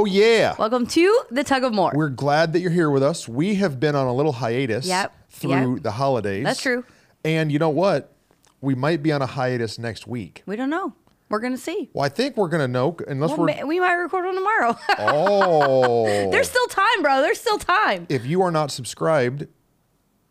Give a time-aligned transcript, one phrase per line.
[0.00, 0.30] What's up, everybody?
[0.30, 0.54] Oh yeah.
[0.58, 1.92] Welcome to the Tug of More.
[1.94, 3.28] We're glad that you're here with us.
[3.28, 5.82] We have been on a little hiatus Yep, through yep.
[5.82, 6.44] the holidays.
[6.44, 6.84] That's true.
[7.24, 8.12] And you know what?
[8.62, 10.42] We might be on a hiatus next week.
[10.46, 10.94] we don't know.
[11.28, 11.90] We're gonna see.
[11.92, 14.76] Well, I think we're gonna know unless Well, we're ma- we might record one tomorrow.
[14.98, 17.20] Oh There's still time, bro.
[17.20, 18.06] There's still time.
[18.08, 19.46] if you are not subscribed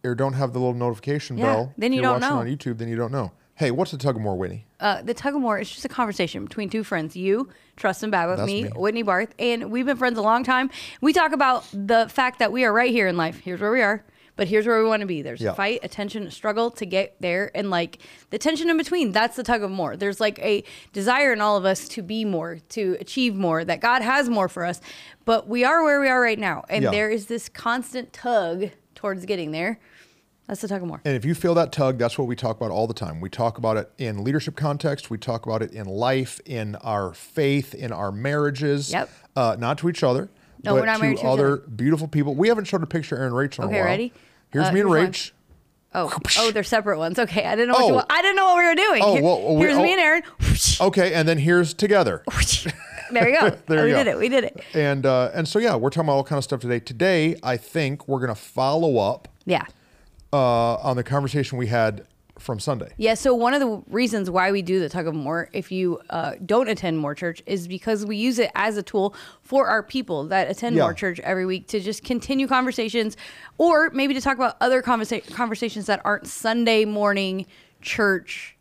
[0.03, 2.41] or don't have the little notification Yeah, bell, then if you you're don't watching know.
[2.41, 3.31] on YouTube, then you don't know.
[3.59, 4.65] Hey, what's the tug of more, Whitney?
[4.79, 7.17] Uh, the Tug of More is just a conversation between two friends.
[7.17, 8.69] You, Trustin Babbitt, me, me.
[8.69, 10.69] Whitney Barth, and we've been friends a long time.
[11.01, 13.41] We talk about the fact that we are right here in life.
[13.41, 14.05] Here's where we are,
[14.37, 15.21] but here's where we want to be.
[15.21, 15.51] There's Yeah.
[15.51, 17.97] a fight, a tension, a struggle to get there, and like
[18.29, 19.11] the tension in between.
[19.11, 19.97] That's the tug of more.
[19.97, 20.63] There's like a
[20.93, 23.65] desire in all of us to be more, to achieve more.
[23.65, 24.79] That God has more for us,
[25.25, 26.91] but we are where we are right now, and Yeah.
[26.91, 29.79] there is this constant tug towards getting there.
[30.49, 30.99] That's the tug of more.
[31.05, 33.21] And if you feel that tug, that's what we talk about all the time.
[33.21, 35.11] We talk about it in leadership context.
[35.11, 38.91] We talk about it in life, in our faith, in our marriages.
[38.91, 39.09] Yep.
[39.35, 40.27] Uh, not to each other,
[40.63, 42.33] No, but we're not to married to each other beautiful people.
[42.33, 43.89] We haven't showed a picture of Aaron Rachel in Okay, a while.
[43.91, 44.11] ready?
[44.51, 44.89] Here's Uh, me and.
[44.89, 45.31] Rach.
[45.93, 47.19] Oh, oh, they're separate ones.
[47.19, 48.03] Okay, I didn't know what you Oh.
[48.09, 49.01] I didn't know what we were doing.
[49.05, 49.93] Oh, well, we- here's me oh.
[49.93, 50.23] and Aaron.
[50.81, 52.23] Okay, and then here's together.
[53.11, 53.49] there you go.
[53.67, 54.17] There we you did it.
[54.17, 54.61] We did it.
[54.73, 56.79] And uh, and so yeah, we're talking about all kind of stuff today.
[56.79, 59.65] Today, I think we're gonna follow up Yeah.
[60.31, 62.05] Uh, on the conversation we had
[62.37, 62.93] from Sunday.
[62.97, 65.99] Yeah, so one of the reasons why we do the tug of more, if you
[66.09, 69.83] uh, don't attend more church, is because we use it as a tool for our
[69.83, 70.83] people that attend Yeah.
[70.83, 73.17] more church every week to just continue conversations,
[73.57, 77.45] or maybe to talk about other conversa- conversations that aren't Sunday morning
[77.81, 78.55] church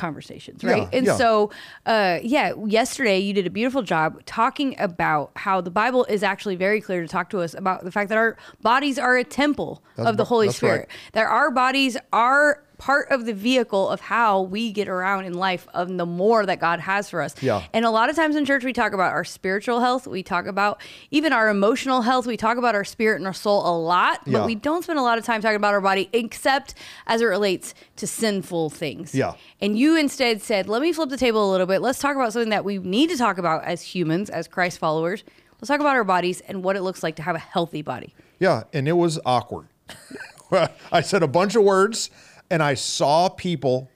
[0.00, 0.82] conversations, right?
[0.82, 1.16] Yeah, and yeah.
[1.16, 1.50] so,
[1.84, 6.56] uh, yeah, yesterday you did a beautiful job talking about how the Bible is actually
[6.56, 9.82] very clear to talk to us about the fact that our bodies are a temple
[9.96, 11.12] That's of the Holy Spirit right.
[11.12, 15.68] that our bodies are part of the vehicle of how we get around in life
[15.74, 17.34] of the more that God has for us.
[17.42, 17.62] Yeah.
[17.74, 20.46] And a lot of times in church we talk about our spiritual health, we talk
[20.46, 20.80] about
[21.10, 24.30] even our emotional health, we talk about our spirit and our soul a lot, but
[24.32, 24.46] Yeah.
[24.46, 26.74] we don't spend a lot of time talking about our body except
[27.06, 29.14] as it relates to sinful things.
[29.14, 29.34] Yeah.
[29.60, 31.82] And you instead said, "Let me flip the table a little bit.
[31.82, 35.22] Let's talk about something that we need to talk about as humans, as Christ followers.
[35.60, 38.14] Let's talk about our bodies and what it looks like to have a healthy body."
[38.38, 39.66] Yeah, and it was awkward.
[40.90, 42.10] I said a bunch of words,
[42.50, 43.88] and I saw people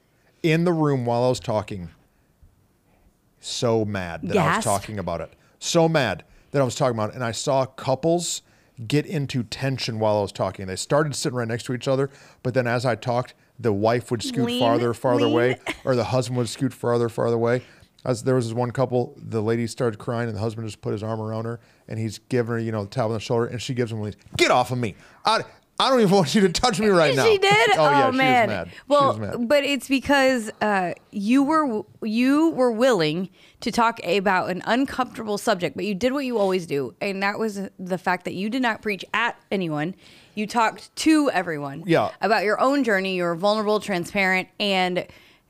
[0.43, 1.91] in the room while I was talking
[3.41, 5.33] so mad that I was talking about it.
[5.59, 7.15] So mad that I was talking about it.
[7.17, 8.43] And I saw couples
[8.87, 10.67] get into tension while I was talking.
[10.67, 12.11] They started sitting right next to each other,
[12.43, 15.33] but then as I talked, the wife would scoot Lean, farther, farther lean.
[15.33, 17.63] away, or the husband would scoot farther, farther away.
[18.05, 20.93] As there was this one couple, the lady started crying, and the husband just put
[20.93, 23.47] his arm around her, and he's giving her, you know, the towel on the shoulder,
[23.47, 24.17] and she gives him a lead.
[24.37, 24.97] Get off of me!
[25.25, 25.45] I,
[25.79, 27.25] I don't even want you to touch me right now.
[27.25, 27.71] She did.
[27.77, 28.49] Oh, yeah, she man.
[28.49, 28.71] was mad.
[28.87, 29.49] Well, she was mad.
[29.49, 33.29] but it's because uh, you were you were willing
[33.61, 37.39] to talk about an uncomfortable subject, but you did what you always do, and that
[37.39, 39.95] was the fact that you did not preach at anyone.
[40.37, 41.85] You talked to everyone.
[41.87, 42.11] Yeah.
[42.21, 43.17] About your own journey.
[43.17, 45.07] You were vulnerable, transparent, and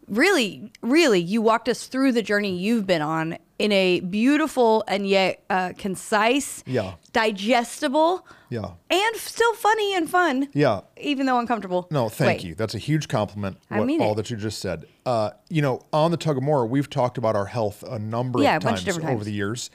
[0.09, 5.07] really, really, you walked us through the journey you've been on in a beautiful and
[5.07, 6.95] yet uh, concise, Yeah.
[7.13, 8.73] digestible, Yeah.
[8.91, 10.49] and still funny and fun.
[10.53, 10.81] Yeah.
[11.01, 11.87] Even though uncomfortable.
[11.91, 12.49] No, thank way.
[12.49, 12.55] you.
[12.57, 13.59] That's a huge compliment.
[13.71, 14.17] I what- mean all it.
[14.17, 14.87] that you just said.
[15.07, 18.43] Uh, you know, on the tug of more, we've talked about our health a number
[18.43, 19.27] Yeah, a of bunch times, of different over times.
[19.27, 19.71] the years.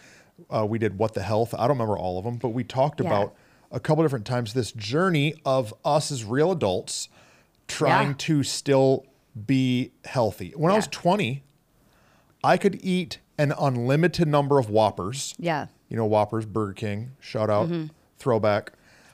[0.50, 1.54] Uh, we did what the health.
[1.54, 3.08] I don't remember all of them, but we talked Yeah.
[3.08, 3.36] about
[3.72, 7.08] a couple different times this journey of us as real adults
[7.68, 8.14] trying Yeah.
[8.18, 9.06] to still
[9.46, 10.54] be healthy.
[10.56, 11.44] When I was 20,
[12.44, 15.34] I could eat an unlimited number of Whoppers.
[15.40, 15.68] Yeah.
[15.88, 17.86] You know, Whoppers, Burger King, shout out, Mm-hmm.
[18.20, 18.74] throwback.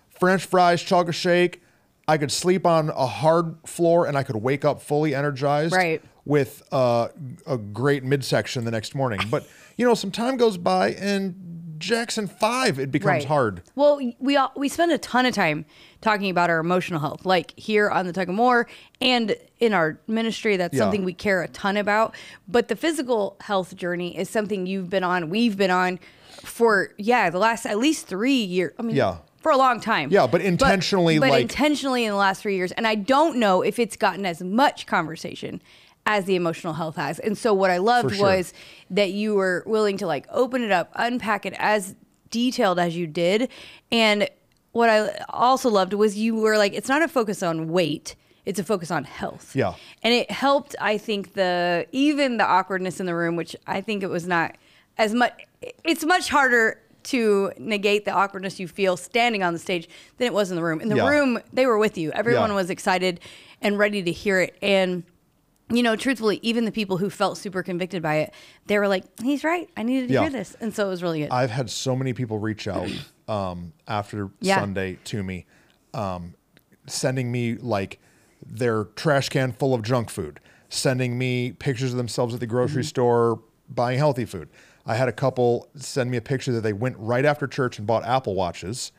[0.09, 1.61] French fries, chocolate shake.
[2.07, 6.01] I could sleep on a hard floor and I could wake up fully energized Right.
[6.25, 7.09] with uh,
[7.47, 9.19] a great midsection the next morning.
[9.29, 9.47] But,
[9.77, 11.54] you know, some time goes by and
[11.85, 13.61] Jackson 5, it becomes hard.
[13.75, 15.65] Well, we all, we spend a ton of time
[16.01, 18.67] talking about our emotional health, like here on the Tug of More
[18.99, 20.57] and in our ministry.
[20.57, 20.79] That's Yeah.
[20.79, 22.15] something we care a ton about.
[22.47, 25.99] But the physical health journey is something you've been on, we've been on
[26.43, 28.73] for yeah the last at least three years.
[28.79, 29.17] I mean, Yeah.
[29.37, 30.09] For a long time.
[30.11, 32.71] Yeah, but intentionally, but like- intentionally in the last three years.
[32.71, 35.61] And I don't know if it's gotten as much conversation
[36.05, 37.19] as the emotional health has.
[37.19, 38.25] And so what I loved sure.
[38.25, 38.53] was
[38.91, 41.95] that you were willing to like open it up, unpack it as
[42.29, 43.49] detailed as you did.
[43.91, 44.29] And
[44.71, 48.15] what I also loved was you were like, it's not a focus on weight.
[48.45, 49.55] It's a focus on health.
[49.55, 49.73] Yeah.
[50.03, 54.03] And it helped, I think, the even the awkwardness in the room, which I think
[54.03, 54.55] it was not
[54.97, 55.33] as much
[55.83, 59.87] it's much harder to negate the awkwardness you feel standing on the stage
[60.17, 60.81] than it was in the room.
[60.81, 61.09] In the Yeah.
[61.09, 62.11] room, they were with you.
[62.11, 62.55] Everyone Yeah.
[62.55, 63.19] was excited
[63.61, 64.55] and ready to hear it.
[64.61, 65.03] And
[65.71, 68.33] you know, truthfully, even the people who felt super convicted by it,
[68.67, 69.69] they were like, "He's right.
[69.75, 70.21] I needed to Yeah.
[70.21, 71.31] hear this," and so it was really good.
[71.31, 72.89] I've had so many people reach out
[73.27, 74.59] um, after Yeah.
[74.59, 75.45] Sunday to me,
[75.93, 76.35] um,
[76.85, 77.99] sending me like
[78.45, 80.39] their trash can full of junk food,
[80.69, 82.87] sending me pictures of themselves at the grocery Mm-hmm.
[82.87, 84.49] store buying healthy food.
[84.85, 87.87] I had a couple send me a picture that they went right after church and
[87.87, 88.91] bought Apple watches.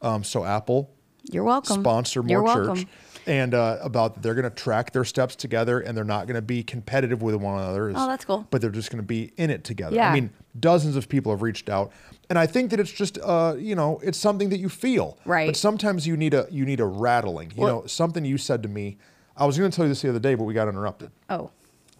[0.00, 0.90] Um, so Apple
[1.30, 1.82] You're welcome.
[1.82, 2.66] sponsor more You're church.
[2.68, 2.86] welcome.
[3.26, 6.42] And uh, about they're going to track their steps together and they're not going to
[6.42, 7.90] be competitive with one another.
[7.94, 8.46] Oh, that's cool.
[8.50, 9.96] But they're just going to be in it together.
[9.96, 10.10] Yeah.
[10.10, 10.30] I mean,
[10.60, 11.90] dozens of people have reached out,
[12.30, 15.18] and I think that it's just, uh, you know, it's something that you feel.
[15.24, 15.48] Right.
[15.48, 17.50] But sometimes you need a you need a rattling.
[17.56, 18.96] You Well- know, something you said to me.
[19.36, 21.10] I was going to tell you this the other day, but we got interrupted.
[21.28, 21.50] Oh,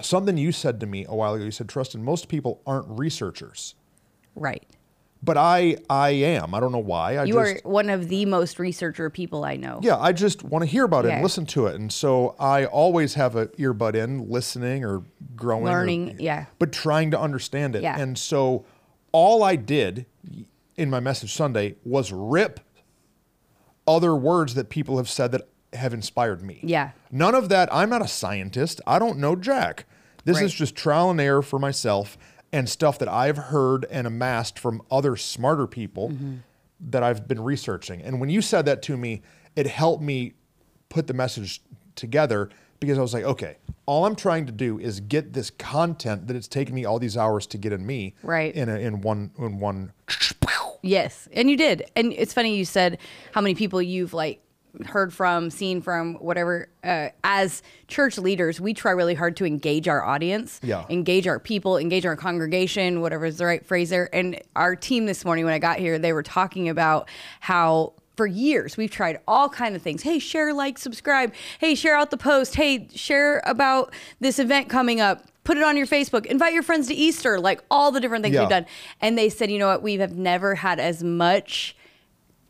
[0.01, 1.45] Something you said to me a while ago.
[1.45, 3.75] You said, "Trustin, most people aren't researchers."
[4.35, 4.65] right.
[5.23, 6.55] But I, I am.
[6.55, 7.17] I don't know why.
[7.17, 9.81] I You just, are one of the most researcher people I know.
[9.83, 11.75] Yeah, I just want to hear about it and listen to it.
[11.75, 15.03] And so I always have an earbud in, listening or
[15.35, 16.47] growing, or- Learning, yeah.
[16.59, 17.83] but trying to understand it.
[17.83, 17.99] Yeah.
[17.99, 18.67] And so
[19.11, 20.07] all I did
[20.77, 22.61] in my message Sunday was rip
[23.87, 26.61] other words that people have said that have inspired me.
[26.63, 26.91] Yeah.
[27.11, 27.69] None of that.
[27.73, 28.81] I'm not a scientist.
[28.87, 29.87] I don't know Jack.
[30.25, 32.19] This is just trial and error for myself
[32.53, 36.35] and stuff that I've heard and amassed from other smarter people Mm-hmm.
[36.91, 38.03] that I've been researching.
[38.03, 39.23] And when you said that to me,
[39.57, 40.35] it helped me
[40.89, 41.63] put the message
[41.95, 42.51] together
[42.81, 43.57] because I was like, okay,
[43.87, 47.17] all I'm trying to do is get this content that it's taken me all these
[47.17, 48.55] hours to get in me, Right.
[48.55, 49.93] In a, in one in one.
[50.83, 51.91] Yes, and you did.
[51.97, 52.99] And it's funny you said
[53.33, 54.41] how many people you've like
[54.85, 56.69] heard from, seen from, whatever.
[56.85, 60.85] Uh, as church leaders, we try really hard to engage our audience, Yeah.
[60.91, 64.09] engage our people, engage our congregation, whatever is the right phrase there.
[64.15, 67.09] And our team this morning, when I got here, they were talking about
[67.41, 71.95] how for years we've tried all kind of things hey share like subscribe hey share
[71.95, 76.25] out the post hey share about this event coming up put it on your facebook
[76.25, 78.41] invite your friends to easter like all the different things Yeah.
[78.41, 78.65] we've done
[79.03, 81.77] and they said, you know what, we have never had as much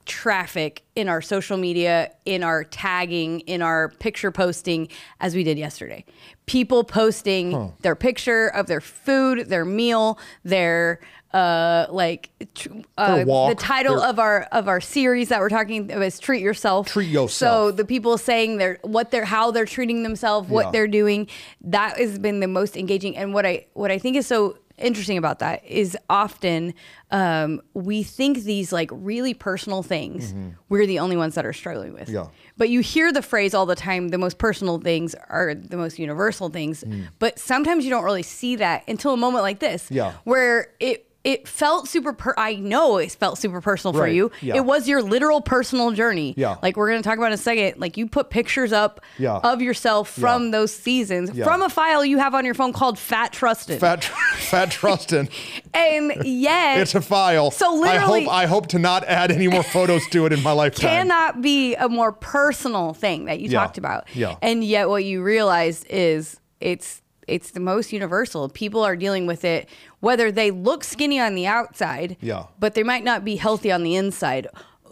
[0.06, 4.88] traffic in our social media, in our tagging, in our picture posting
[5.20, 6.05] as we did yesterday.
[6.47, 11.00] People posting their picture of their food, their meal, their
[11.35, 15.49] uh like tr- uh, walk, the title their- of our of our series that we're
[15.49, 17.31] talking about is treat yourself Treat yourself.
[17.31, 20.70] so the people saying their what they're how they're treating themselves what Yeah.
[20.70, 21.26] they're doing
[21.62, 25.17] that has been the most engaging and what i what i think is so interesting
[25.19, 26.75] about that is often
[27.11, 30.34] um, we think these like really personal things
[30.69, 32.14] we're the only ones that are struggling with Mm-hmm.
[32.14, 32.26] Yeah.
[32.56, 35.99] but you hear the phrase all the time the most personal things are the most
[35.99, 37.08] universal things Mm.
[37.19, 40.12] but sometimes you don't really see that until a moment like this Yeah.
[40.25, 44.14] where it it felt super per- i know it felt super personal for Right.
[44.14, 44.55] you Yeah.
[44.56, 46.55] it was your literal personal journey Yeah.
[46.62, 49.38] like we're going to talk about in a second like you put pictures up Yeah.
[49.43, 50.50] of yourself from Yeah.
[50.52, 54.05] those seasons from a file you have on your phone called fat Trustin Fat,
[54.38, 55.28] fat Trustin.
[55.75, 57.50] and yet It's a file.
[57.50, 60.43] So literally- I hope I hope to not add any more photos to it in
[60.43, 60.90] my lifetime.
[60.90, 63.61] cannot be a more personal thing that you Yeah.
[63.61, 64.05] talked about.
[64.14, 64.37] Yeah.
[64.43, 68.49] And yet what you realize is it's it's the most universal.
[68.49, 69.69] People are dealing with it
[70.00, 72.44] whether they look skinny on the outside, Yeah.
[72.58, 74.46] but they might not be healthy on the inside.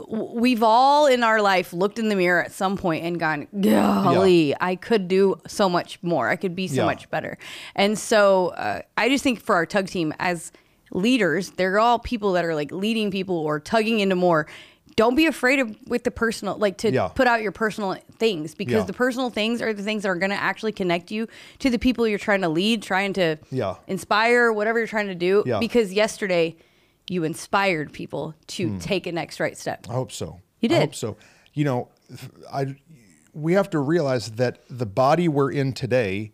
[0.08, 4.52] We've all in our life looked in the mirror at some point and gone, golly,
[4.60, 6.28] I could do so much more.
[6.28, 6.86] I could be so Yeah.
[6.86, 7.38] much better.
[7.76, 10.50] And so uh, I just think for our tug team as
[10.90, 14.46] leaders, they're all people that are like leading people or tugging into more.
[14.96, 17.08] Don't be afraid of with the personal, like to Yeah.
[17.08, 18.82] put out your personal things because Yeah.
[18.82, 21.26] the personal things are the things that are going to actually connect you
[21.58, 23.76] to the people you're trying to lead, trying to Yeah.
[23.86, 25.42] inspire, whatever you're trying to do.
[25.58, 26.56] Because yesterday
[27.08, 28.78] you inspired people to hmm.
[28.78, 29.86] take a next right step.
[29.90, 30.40] I hope so.
[30.60, 30.80] You I did.
[30.80, 31.16] hope so.
[31.52, 31.88] You know,
[32.52, 32.76] I
[33.34, 36.30] we have to realize that the body we're in today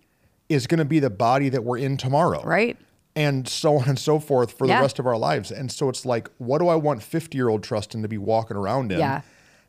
[0.51, 2.43] is going to be the body that we're in tomorrow.
[2.45, 2.77] Right.
[3.17, 4.77] And so on and so forth for Yeah.
[4.79, 5.51] the rest of our lives.
[5.51, 8.57] And so it's like, what do I want 50 year old Trustin to be walking
[8.57, 8.99] around in?
[9.01, 9.23] Yeah.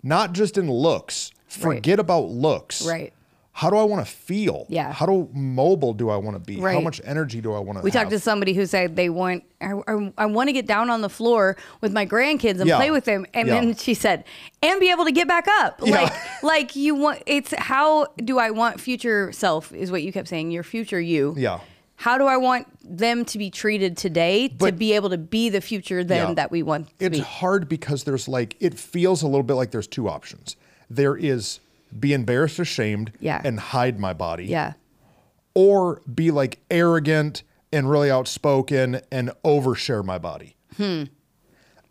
[0.03, 1.31] Not just in looks.
[1.59, 1.75] Right.
[1.77, 2.85] Forget about looks.
[2.85, 3.13] Right.
[3.53, 4.65] How do I want to feel?
[4.69, 4.93] Yeah.
[4.93, 6.57] How do mobile do I want to be?
[6.61, 6.73] Right.
[6.73, 8.03] How much energy do I want to We have?
[8.03, 11.01] talked to somebody who said they want, I, I, I want to get down on
[11.01, 12.77] the floor with my grandkids and Yeah.
[12.77, 13.25] play with them.
[13.33, 13.55] And Yeah.
[13.59, 14.23] then she said,
[14.63, 15.81] and be able to get back up.
[15.83, 16.03] Yeah.
[16.03, 20.29] Like, like you want, it's how do I want future self is what you kept
[20.29, 21.33] saying, your future you.
[21.37, 21.59] Yeah.
[22.01, 25.61] How do I want them to be treated today to be able to be the
[25.61, 26.33] future them Yeah.
[26.33, 27.23] that we want to it's be?
[27.23, 30.55] hard because there's like it feels a little bit like there's two options.
[30.89, 31.59] There is
[31.99, 33.39] be embarrassed, ashamed, Yeah.
[33.45, 34.73] and hide my body, Yeah.
[35.53, 40.55] or be like arrogant and really outspoken and overshare my body.
[40.77, 41.03] Hmm.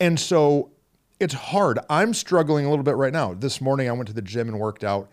[0.00, 0.71] And so
[1.21, 1.79] it's hard.
[1.88, 3.35] I'm struggling a little bit right now.
[3.35, 5.09] This morning I went to the gym and worked out,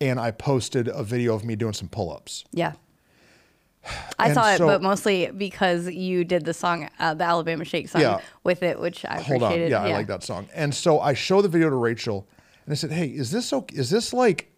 [0.00, 2.44] and I posted a video of me doing some pull-ups.
[2.50, 2.72] Yeah.
[4.18, 7.64] I And saw it, so- but mostly because you did the song, uh, the Alabama
[7.64, 8.20] Shake song Yeah.
[8.44, 9.48] with it, which I hold on.
[9.52, 9.70] appreciated.
[9.72, 10.48] Yeah, I like that song.
[10.54, 12.26] And so I show the video to Rachel,
[12.64, 13.76] and I said, "Hey, is this okay?
[13.76, 14.48] Is this like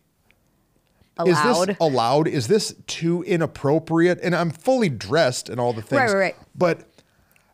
[1.16, 1.28] Allowed.
[1.61, 2.28] Is this allowed?
[2.28, 6.00] Is this too inappropriate?" And I'm fully dressed and all the things.
[6.00, 6.37] Right, right, right.
[6.57, 6.81] But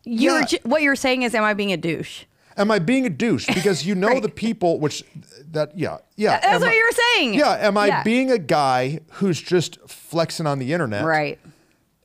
[0.03, 0.45] you were yeah.
[0.45, 2.23] ju- what you're saying is, am I being a douche?
[2.57, 3.47] am I being a douche?
[3.47, 4.21] Because you know Right.
[4.21, 5.03] the people, which
[5.51, 6.31] that yeah yeah.
[6.39, 7.33] That's am what I- you were saying.
[7.35, 8.03] Yeah, am I Yeah.
[8.03, 11.05] being a guy who's just flexing on the internet?
[11.05, 11.39] Right.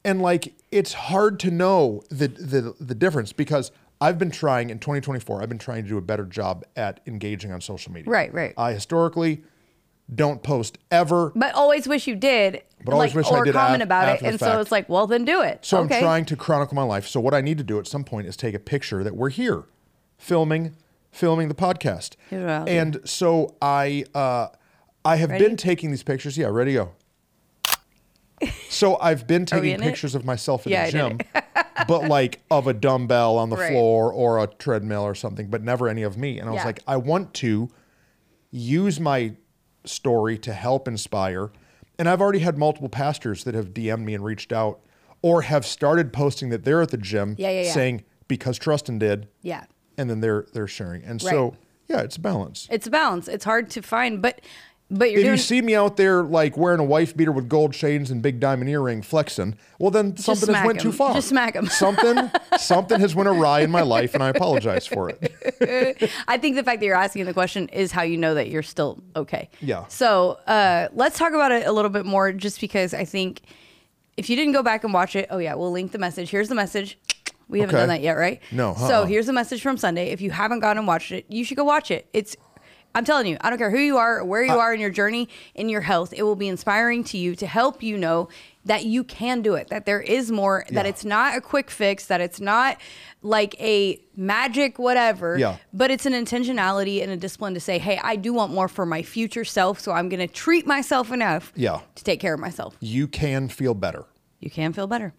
[0.07, 4.79] And like it's hard to know the the the difference because I've been trying in
[4.79, 5.43] 2024.
[5.43, 8.11] I've been trying to do a better job at engaging on social media.
[8.11, 8.55] Right, right.
[8.57, 9.43] I historically
[10.15, 12.63] don't post ever, But always wish you did.
[12.85, 14.23] But always like, wish I did comment af- about it.
[14.23, 15.65] And so it's like, well, then do it.
[15.65, 15.97] so okay.
[15.97, 17.09] I'm trying to chronicle my life.
[17.09, 19.31] So what I need to do at some point is take a picture that we're
[19.31, 19.65] here,
[20.19, 20.77] filming,
[21.11, 22.15] filming the podcast.
[22.31, 22.69] Here's what I'll.
[22.69, 24.49] And so I uh,
[25.05, 25.45] I have Ready?
[25.45, 26.39] been taking these pictures.
[26.39, 26.93] Yeah, ready to go.
[28.69, 29.83] So I've been taking in it?
[29.83, 31.19] pictures of myself in Yeah, the gym,
[31.89, 33.71] but like of a dumbbell on the Right.
[33.73, 36.39] floor or a treadmill or something, but never any of me.
[36.39, 37.69] And I was like, I want to
[38.51, 39.35] use my
[39.85, 41.51] story to help inspire.
[41.99, 44.81] And I've already had multiple pastors that have DM'd me and reached out
[45.23, 47.73] or have started posting that they're at the gym Yeah, yeah, yeah.
[47.73, 49.65] saying because Trustin did, yeah.
[49.97, 51.03] and then they're they're sharing.
[51.05, 51.31] And Right.
[51.31, 51.57] so
[51.89, 52.67] yeah, it's a balance.
[52.71, 53.29] It's a balance.
[53.29, 54.41] It's hard to find, but
[54.91, 57.49] but you're If doing you see me out there like wearing a wife beater with
[57.49, 61.15] gold chains and big diamond earring flexing, well then something has went too far.
[61.15, 61.67] Just smack 'em.
[61.71, 65.33] something something has went awry in my life and I apologize for it.
[66.29, 68.63] I think the fact that you're asking the question is how you know that you're
[68.63, 69.49] still okay.
[69.61, 69.87] Yeah.
[69.89, 73.41] So uh, let's talk about it a little bit more, just because I think
[74.17, 76.31] if you didn't go back and watch it, oh yeah, we'll link the message.
[76.31, 76.99] Here's the message.
[77.49, 77.83] We haven't Okay.
[77.83, 78.41] done that yet, right?
[78.51, 79.05] No, So uh-uh.
[79.07, 80.11] here's the message from Sunday.
[80.11, 82.09] If you haven't gone and watched it, you should go watch it.
[82.13, 82.37] It's
[82.97, 84.81] I'm telling you, I don't care who you are, or where you Uh, are in
[84.81, 88.29] your journey, in your health, it will be inspiring to you to help you know
[88.65, 92.07] that you can do it, that there is more, that it's not a quick fix,
[92.07, 92.79] that it's not
[93.23, 95.59] like a magic whatever, Yeah.
[95.75, 98.87] but it's an intentionality and a discipline to say, hey, I do want more for
[98.87, 101.81] my future self, so I'm going to treat myself enough Yeah.
[101.97, 102.77] to take care of myself.
[102.81, 104.07] You can feel better.
[104.41, 105.13] You can feel better.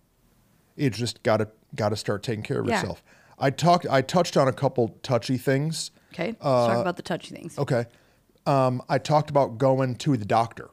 [0.76, 2.80] You just gotta gotta start taking care of Yeah.
[2.80, 3.04] yourself.
[3.40, 5.92] I talked I touched on a couple touchy things.
[6.18, 7.58] Okay, let's Uh, talk about the touchy things.
[7.60, 7.86] Okay.
[8.48, 10.72] Um, I talked about going to the doctor.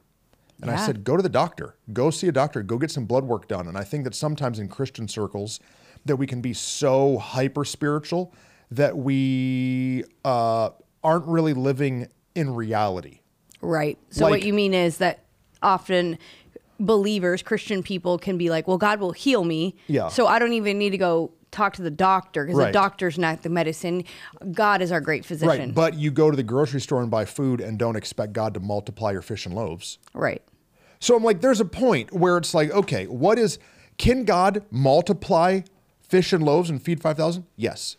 [0.61, 1.75] And I said, go to the doctor.
[1.91, 2.63] Go see a doctor.
[2.63, 3.67] Go get some blood work done.
[3.67, 5.59] And I think that sometimes in Christian circles
[6.05, 8.33] that we can be so hyper spiritual
[8.71, 10.69] that we uh,
[11.03, 13.19] aren't really living in reality.
[13.61, 13.99] Right.
[14.09, 15.25] So what you mean is that
[15.61, 16.17] often
[16.79, 19.75] believers, Christian people, can be like, well, God will heal me.
[19.87, 20.07] Yeah.
[20.07, 23.41] So I don't even need to go talk to the doctor because the doctor's not
[23.43, 24.03] the medicine.
[24.51, 25.67] God is our great physician.
[25.69, 25.73] Right.
[25.73, 28.59] But you go to the grocery store and buy food and don't expect God to
[28.59, 29.97] multiply your fish and loaves.
[30.13, 30.41] right.
[30.99, 33.59] So I'm like, there's a point where it's like, okay, what is,
[33.97, 35.61] can God multiply
[36.01, 37.45] fish and loaves and feed 5,000?
[37.57, 37.97] Yes.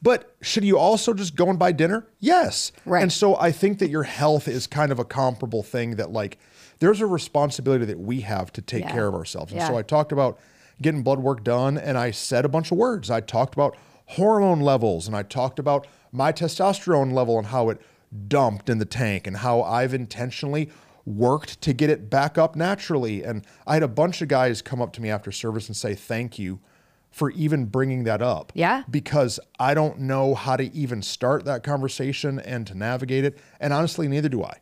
[0.00, 2.06] But should you also just go and buy dinner?
[2.20, 2.70] Yes.
[2.86, 3.02] Right.
[3.02, 6.38] And so I think that your health is kind of a comparable thing that, like,
[6.78, 8.92] there's a responsibility that we have to take Yeah.
[8.92, 9.52] care of ourselves.
[9.52, 10.38] And so I talked about
[10.80, 13.10] getting blood work done and I said a bunch of words.
[13.10, 17.80] I talked about hormone levels and I talked about my testosterone level and how it
[18.26, 20.70] dumped in the tank and how I've intentionally
[21.04, 23.22] worked to get it back up naturally.
[23.22, 25.94] And I had a bunch of guys come up to me after service and say,
[25.94, 26.60] thank you
[27.10, 28.52] for even bringing that up.
[28.54, 28.84] Yeah.
[28.90, 33.38] Because I don't know how to even start that conversation and to navigate it.
[33.60, 34.58] And honestly, neither do I.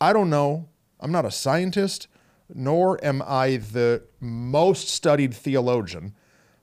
[0.00, 0.68] I don't know.
[0.98, 2.08] I'm not a scientist,
[2.54, 6.14] nor am I the most studied theologian,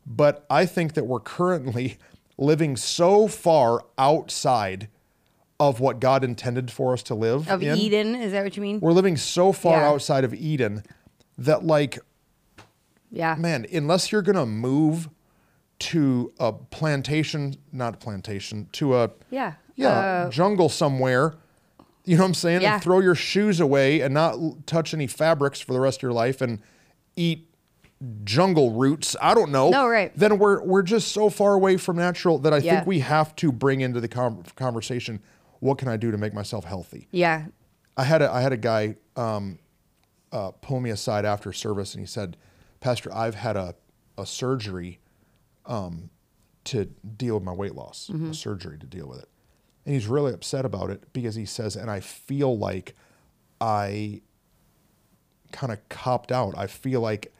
[0.06, 1.98] but I think that we're currently
[2.38, 4.90] living so far outside
[5.60, 7.78] of what God intended for us to live Of in.
[7.78, 8.80] Eden, is that what you mean?
[8.80, 9.90] We're living so far Yeah.
[9.90, 10.84] outside of Eden
[11.38, 11.98] that like
[13.12, 13.36] yeah.
[13.36, 15.10] man, unless you're gonna move
[15.80, 19.54] to a plantation, not a plantation, to a Yeah.
[19.76, 21.36] yeah Uh, jungle somewhere,
[22.08, 22.62] you know what I'm saying?
[22.62, 22.76] Yeah.
[22.76, 26.04] And throw your shoes away and not l- touch any fabrics for the rest of
[26.04, 26.60] your life and
[27.16, 27.54] eat
[28.24, 29.16] jungle roots.
[29.22, 29.70] I don't know.
[29.70, 30.12] No, right.
[30.16, 32.76] Then we're we're just so far away from natural that I Yeah.
[32.76, 35.20] think we have to bring into the com- conversation.
[35.60, 37.08] What can I do to make myself healthy?
[37.12, 37.46] yeah.
[38.00, 39.58] I had a I had a guy um,
[40.32, 42.38] uh, pull me aside after service, and he said,
[42.80, 43.74] "Pastor, I've had a
[44.20, 45.00] a surgery
[45.66, 46.12] um,
[46.66, 49.30] to deal with my weight loss, a surgery to deal with it."
[49.88, 52.94] And he's really upset about it because he says, "And I feel like
[53.62, 54.22] I
[55.54, 56.58] kind of copped out.
[56.58, 57.34] I feel like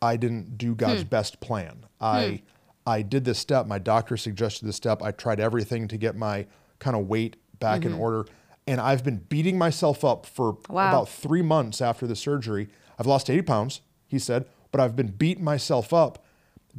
[0.00, 1.08] I didn't do God's hmm.
[1.08, 1.84] best plan.
[1.98, 2.04] Hmm.
[2.04, 2.42] I
[2.86, 3.66] I did this step.
[3.66, 5.02] My doctor suggested this step.
[5.02, 6.46] I tried everything to get my
[6.78, 8.00] kind of weight back in mm-hmm.
[8.00, 8.26] order,
[8.68, 10.88] and I've been beating myself up for Wow.
[10.88, 12.68] about three months after the surgery.
[13.00, 13.80] I've lost eighty pounds.
[14.06, 16.24] He said, but I've been beating myself up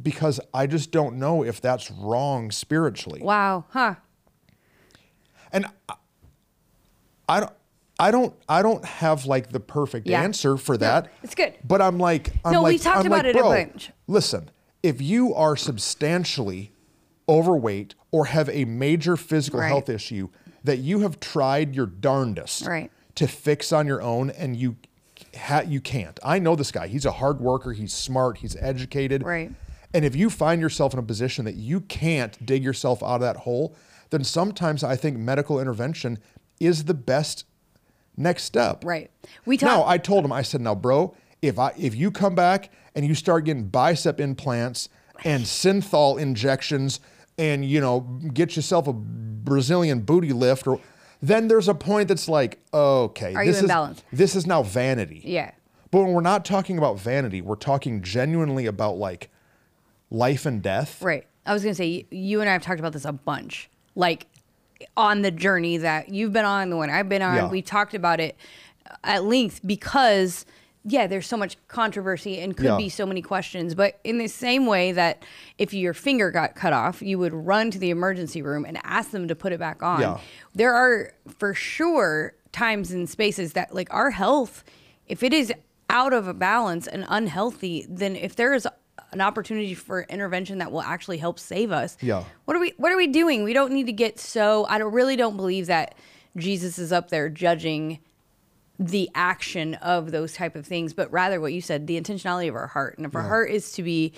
[0.00, 3.20] because I just don't know if that's wrong spiritually.
[3.22, 3.66] Wow.
[3.70, 3.96] Huh.
[5.52, 5.94] And I,
[7.28, 7.52] I don't
[7.98, 10.22] I don't I don't have like the perfect Yeah.
[10.22, 11.04] answer for that.
[11.04, 11.54] No, it's good.
[11.64, 13.90] But I'm like I'm No, we talked I'm about like, it a bunch.
[14.06, 14.50] Listen,
[14.82, 16.72] if you are substantially
[17.28, 19.68] overweight or have a major physical Right.
[19.68, 20.28] health issue
[20.64, 22.90] that you have tried your darndest Right.
[23.16, 24.76] to fix on your own and you
[25.36, 26.18] ha- you can't.
[26.24, 26.88] I know this guy.
[26.88, 29.22] He's a hard worker, he's smart, he's educated.
[29.22, 29.52] Right.
[29.94, 33.20] And if you find yourself in a position that you can't dig yourself out of
[33.20, 33.74] that hole,
[34.12, 36.18] then sometimes I think medical intervention
[36.60, 37.44] is the best
[38.16, 38.84] next step.
[38.84, 39.10] Right.
[39.46, 39.84] We Now.
[39.86, 43.14] I told him, I said, now, bro, if I if you come back and you
[43.14, 44.88] start getting bicep implants
[45.24, 47.00] and synthol injections
[47.38, 48.00] and you know
[48.34, 50.78] get yourself a Brazilian booty lift, or
[51.22, 54.02] then there's a point that's like, okay, Are you this is imbalanced?
[54.12, 55.22] this is now vanity.
[55.24, 55.52] Yeah.
[55.90, 59.30] But when we're not talking about vanity, we're talking genuinely about like
[60.10, 61.00] life and death.
[61.02, 61.26] Right.
[61.46, 63.70] I was gonna say you and I have talked about this a bunch.
[63.94, 64.26] Like
[64.96, 67.48] on the journey that you've been on, the one I've been on, Yeah.
[67.48, 68.36] we talked about it
[69.04, 70.44] at length because
[70.84, 72.76] yeah, there's so much controversy and could Yeah.
[72.76, 73.72] be so many questions.
[73.76, 75.22] But in the same way that
[75.56, 79.12] if your finger got cut off, you would run to the emergency room and ask
[79.12, 80.00] them to put it back on.
[80.00, 80.18] Yeah.
[80.56, 84.64] There are for sure times and spaces that like our health,
[85.06, 85.52] if it is
[85.88, 88.66] out of a balance and unhealthy, then if there is
[89.12, 91.96] an opportunity for intervention that will actually help save us.
[92.00, 92.24] Yeah.
[92.44, 93.44] What are we what are we doing?
[93.44, 95.94] We don't need to get so I don't really don't believe that
[96.36, 97.98] Jesus is up there judging
[98.78, 102.54] the action of those type of things, but rather what you said, the intentionality of
[102.54, 102.96] our heart.
[102.96, 104.12] And if our heart is to be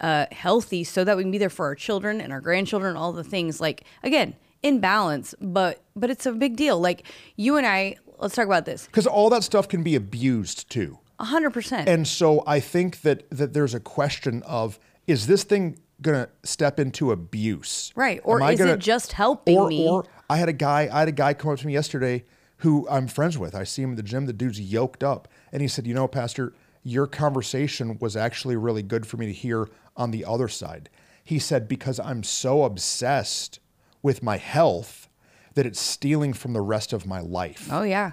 [0.00, 3.12] uh, healthy so that we can be there for our children and our grandchildren, all
[3.12, 6.80] the things like again, in balance, but but it's a big deal.
[6.80, 7.04] Like
[7.36, 8.86] you and I, let's talk about this.
[8.86, 10.98] Because all that stuff can be abused too.
[11.20, 11.88] A hundred percent.
[11.88, 16.78] And so I think that that there's a question of is this thing gonna step
[16.78, 17.92] into abuse?
[17.96, 18.20] Right.
[18.24, 19.88] Or is gonna- it just helping or, me?
[19.88, 22.24] Or I had a guy, I had a guy come up to me yesterday
[22.58, 23.54] who I'm friends with.
[23.54, 24.26] I see him at the gym.
[24.26, 26.52] The dude's yoked up, and he said, "You know, Pastor,
[26.82, 30.88] your conversation was actually really good for me to hear on the other side."
[31.24, 33.58] He said because I'm so obsessed
[34.02, 35.08] with my health
[35.54, 37.68] that it's stealing from the rest of my life.
[37.72, 38.12] oh yeah.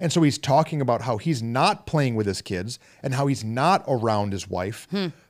[0.00, 3.42] And so he's talking about how he's not playing with his kids and how he's
[3.44, 4.86] not around his wife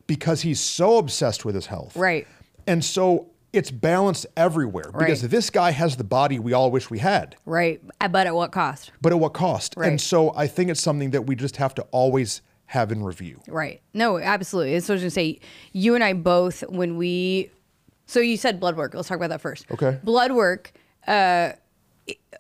[0.06, 1.94] because he's so obsessed with his health.
[1.94, 2.00] Hmm.
[2.00, 2.26] Right.
[2.66, 5.30] And so it's balanced everywhere because Right.
[5.30, 7.80] this guy has the body we all wish we had, Right.
[8.00, 8.92] Uh, But at what cost?
[9.00, 9.74] but at what cost?
[9.76, 9.88] Right.
[9.90, 13.40] And so I think it's something that we just have to always have in review.
[13.48, 13.80] Right.
[13.94, 14.78] No, absolutely.
[14.80, 15.40] So I was going to say,
[15.72, 17.50] you and I both, when we,
[18.04, 18.92] so you said blood work.
[18.92, 19.64] Let's talk about that first.
[19.70, 19.98] Okay.
[20.04, 20.72] Blood work.
[21.06, 21.52] Uh,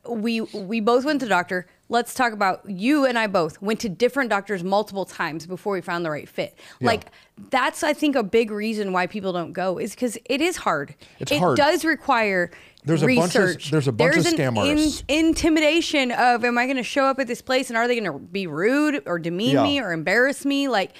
[0.06, 1.66] we we both went to the doctor.
[1.90, 5.80] Let's talk about you and I both went to different doctors multiple times before we
[5.80, 6.58] found the right fit.
[6.80, 6.86] Yeah.
[6.88, 7.06] Like
[7.50, 10.94] that's I think a big reason why people don't go is because it is hard.
[11.18, 11.56] It's it hard.
[11.56, 12.50] does require
[12.84, 13.70] There's a bunch of- research.
[13.70, 15.02] there's a bunch of There's an scam artists.
[15.08, 18.12] intimidation of am I going to show up at this place and are they going
[18.12, 19.62] to be rude or demean Yeah.
[19.62, 20.92] me or embarrass me like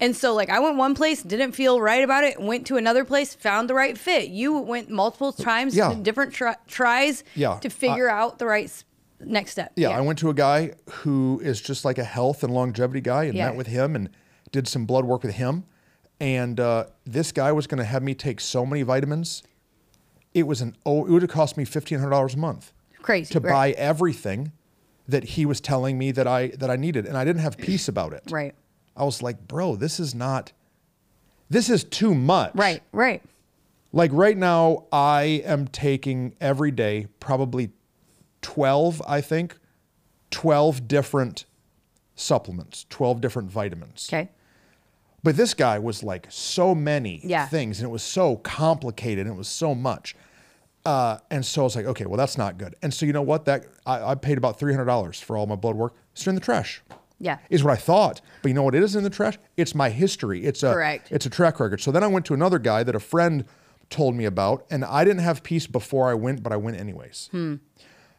[0.00, 3.04] and so like I went one place didn't feel right about it went to another
[3.04, 5.94] place found the right fit you went multiple uh, times Yeah.
[5.94, 7.58] different try- tries Yeah.
[7.60, 8.70] to figure out the right
[9.24, 12.52] next step Yeah, I went to a guy who is just like a health and
[12.52, 13.46] longevity guy and Yeah.
[13.48, 14.10] met with him and
[14.52, 15.64] did some blood work with him.
[16.20, 19.42] And uh, this guy was going to have me take so many vitamins.
[20.32, 23.32] It was an oh, it would have cost me fifteen hundred dollars a month crazy
[23.34, 23.50] to right.
[23.52, 24.52] buy everything
[25.06, 27.88] that he was telling me that I that I needed, and I didn't have peace
[27.88, 28.22] about it.
[28.30, 28.54] right
[28.96, 30.52] I was like, bro, this is not.
[31.50, 32.52] This is too much.
[32.54, 33.22] right right
[33.92, 37.70] Like right now, I am taking every day probably
[38.44, 39.56] 12, I think,
[40.30, 41.46] 12 different
[42.14, 44.08] supplements, 12 different vitamins.
[44.10, 44.28] okay
[45.22, 47.46] But this guy was like so many Yeah.
[47.48, 50.14] things and it was so complicated and it was so much.
[50.84, 52.74] Uh, and so I was like, okay, well, that's not good.
[52.82, 53.46] And so you know what?
[53.46, 55.94] That I, I paid about $300 for all my blood work.
[56.12, 56.82] It's in the trash.
[57.18, 58.20] yeah Is what I thought.
[58.42, 59.38] But you know what it is in the trash?
[59.56, 60.44] It's my history.
[60.44, 61.10] It's a Correct.
[61.10, 61.80] it's a track record.
[61.80, 63.46] So then I went to another guy that a friend
[63.88, 67.28] told me about, and I didn't have peace before I went, but I went anyways.
[67.32, 67.54] Hmm.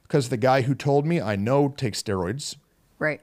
[0.08, 2.56] Because the guy who told me I know takes steroids.
[3.00, 3.22] right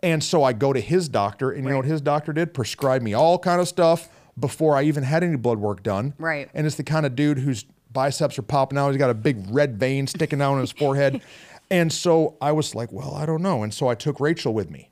[0.00, 2.52] And so I go to his doctor, and you know what his doctor did?
[2.54, 6.14] Prescribe me all kind of stuff before I even had any blood work done.
[6.18, 6.48] Right.
[6.54, 8.88] And it's the kind of dude whose biceps are popping out.
[8.88, 11.20] He's got a big red vein sticking out on his forehead.
[11.70, 13.62] And so I was like, well, I don't know.
[13.62, 14.90] And so I took Rachel with me.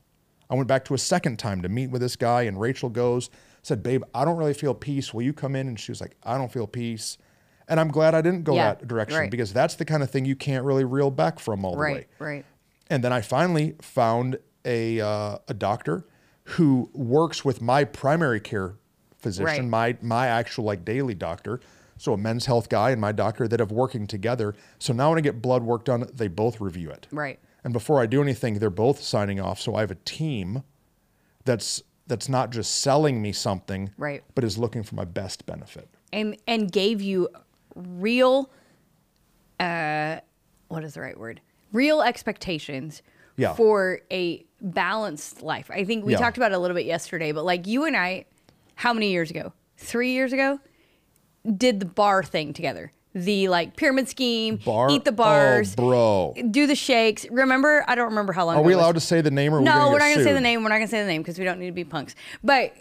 [0.48, 3.28] I went back to a second time to meet with this guy, and Rachel goes,
[3.62, 5.12] said, Babe, I don't really feel peace.
[5.12, 5.68] Will you come in?
[5.68, 7.18] And she was like, I don't feel peace.
[7.68, 9.30] And I'm glad I didn't go Yeah, that direction right.
[9.30, 11.92] because that's the kind of thing you can't really reel back from all the way.
[11.92, 12.44] right right
[12.90, 16.04] And then I finally found a uh, a doctor
[16.56, 18.74] who works with my primary care
[19.18, 19.98] physician, Right.
[20.02, 21.60] my my actual like daily doctor.
[21.98, 24.54] So a men's health guy and my doctor that have working together.
[24.78, 27.06] So now when I get blood work done, they both review it.
[27.10, 27.38] Right.
[27.64, 29.60] And before I do anything, they're both signing off.
[29.60, 30.62] So I have a team
[31.44, 34.22] that's that's not just selling me something, Right.
[34.34, 35.88] but is looking for my best benefit.
[36.12, 37.28] and and gave you
[37.78, 38.50] real
[39.60, 40.18] uh
[40.68, 41.40] what is the right word
[41.72, 43.02] real expectations
[43.36, 43.54] Yeah.
[43.54, 46.18] for a balanced life i think we Yeah.
[46.18, 48.24] talked about it a little bit yesterday but like you and i
[48.76, 50.60] how many years ago three years ago
[51.56, 56.34] did the bar thing together the like pyramid scheme Bar, eat the bars oh, bro.
[56.50, 58.82] do the shakes remember i don't remember how long Are we it was.
[58.84, 60.62] allowed to say the name or No, we're, we're not gonna gonna say the name.
[60.62, 62.14] We're not gonna say the name because we don't need to be punks.
[62.44, 62.74] But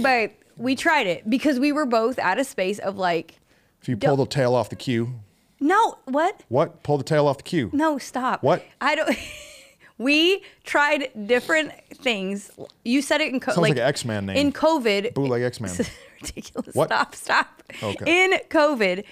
[0.00, 3.40] but we tried it because we were both at a space of like,
[3.82, 5.14] If you pull the tail off the queue,
[5.58, 6.42] no, what?
[6.48, 6.82] what?
[6.82, 7.70] Pull the tail off the queue.
[7.72, 8.42] No, stop.
[8.42, 8.64] What?
[8.80, 9.16] I don't.
[9.98, 12.50] we tried different things.
[12.84, 14.36] You said it in co- Sounds like an X-Man name.
[14.36, 15.76] In COVID, Bootleg X-Man.
[15.76, 15.90] This
[16.20, 16.74] ridiculous.
[16.74, 16.88] What?
[16.88, 17.62] Stop, stop.
[17.82, 18.24] Okay.
[18.24, 19.04] In COVID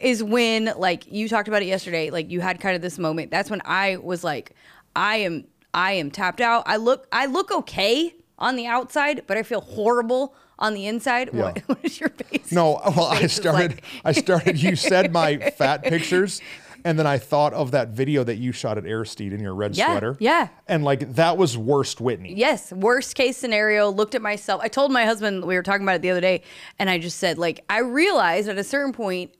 [0.00, 3.30] is when like you talked about it yesterday, like you had kind of this moment.
[3.30, 4.52] That's when I was like,
[4.94, 6.62] I am I am tapped out.
[6.66, 11.30] I look I look okay on the outside, but I feel horrible on the inside.
[11.32, 11.42] Yeah.
[11.42, 12.50] What, what is your face?
[12.52, 13.70] No, well, I face is started.
[13.72, 14.62] like- I started.
[14.62, 16.40] You said my fat pictures,
[16.84, 19.76] and then I thought of that video that you shot at Aristide in your red
[19.76, 20.16] Yeah, sweater.
[20.20, 20.48] yeah.
[20.68, 22.34] And like that was worst Whitney.
[22.36, 23.90] Yes, worst case scenario.
[23.90, 24.60] Looked at myself.
[24.62, 26.42] I told my husband we were talking about it the other day,
[26.78, 29.32] and I just said like I realized at a certain point,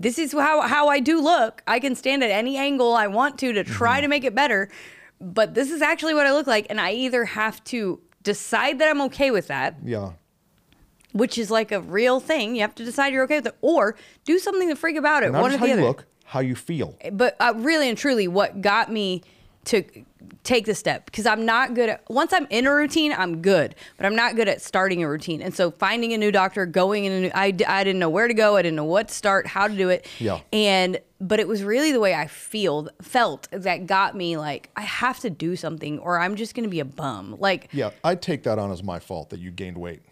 [0.00, 1.62] this is how how I do look.
[1.66, 4.02] I can stand at any angle I want to to try Mm-hmm.
[4.02, 4.70] to make it better,
[5.20, 8.88] but this is actually what I look like, and I either have to decide that
[8.88, 10.12] I'm okay with that, Yeah.
[11.12, 12.54] Which is like a real thing.
[12.56, 15.32] You have to decide you're okay with it, or do something to freak about it.
[15.32, 16.96] Not one just or how the you other look, how you feel.
[17.12, 19.22] but uh, really and truly what got me
[19.66, 19.84] to
[20.42, 23.76] take the step because i'm not good at once i'm in a routine i'm good
[23.96, 27.04] but i'm not good at starting a routine and so finding a new doctor going
[27.04, 29.14] in a new I, I didn't know where to go i didn't know what to
[29.14, 30.40] start how to do it Yeah.
[30.52, 34.82] and but it was really the way i feel felt that got me like i
[34.82, 38.42] have to do something or i'm just gonna be a bum like Yeah, I take
[38.44, 40.02] that on as my fault that you gained weight.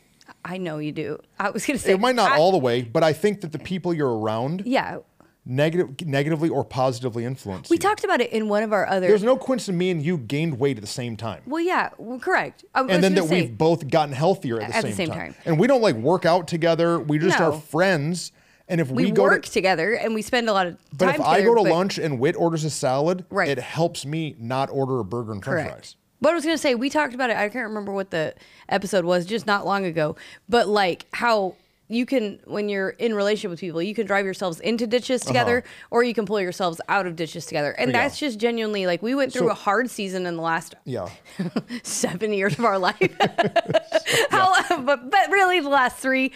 [0.44, 2.83] I know you do i was gonna say It might not I- all the way,
[2.83, 4.98] but I think that the people you're around yeah
[5.46, 7.79] negative, negatively or positively influence we you.
[7.81, 10.59] talked about it in one of our other There's no coincidence me and you gained
[10.59, 11.42] weight at the same time.
[11.46, 14.76] well yeah well, correct I and then that say- we've both gotten healthier at the,
[14.76, 15.16] At same, the same time.
[15.18, 15.35] time.
[15.46, 16.98] And we don't like work out together.
[17.00, 18.33] We just are friends.
[18.68, 20.85] And if we, we, go work to, together and we spend a lot of time
[20.96, 23.48] but if I go to lunch and Wit orders a salad, Right.
[23.48, 25.72] it helps me not order a burger and French correct.
[25.87, 25.96] fries.
[26.20, 27.37] But I was gonna say we talked about it.
[27.37, 28.35] I can't remember what the
[28.68, 30.16] episode was, just not long ago.
[30.48, 31.56] But like how
[31.88, 35.64] you can, when you're in relationship with people, you can drive yourselves into ditches together,
[35.90, 37.98] or you can pull yourselves out of ditches together, and Uh-huh.
[37.98, 38.04] Yeah.
[38.04, 41.09] that's just genuinely like we went through So- a hard season in the last Yeah.
[41.83, 42.96] seven years of our life.
[44.30, 44.52] How,
[44.83, 46.33] but but really, the last three,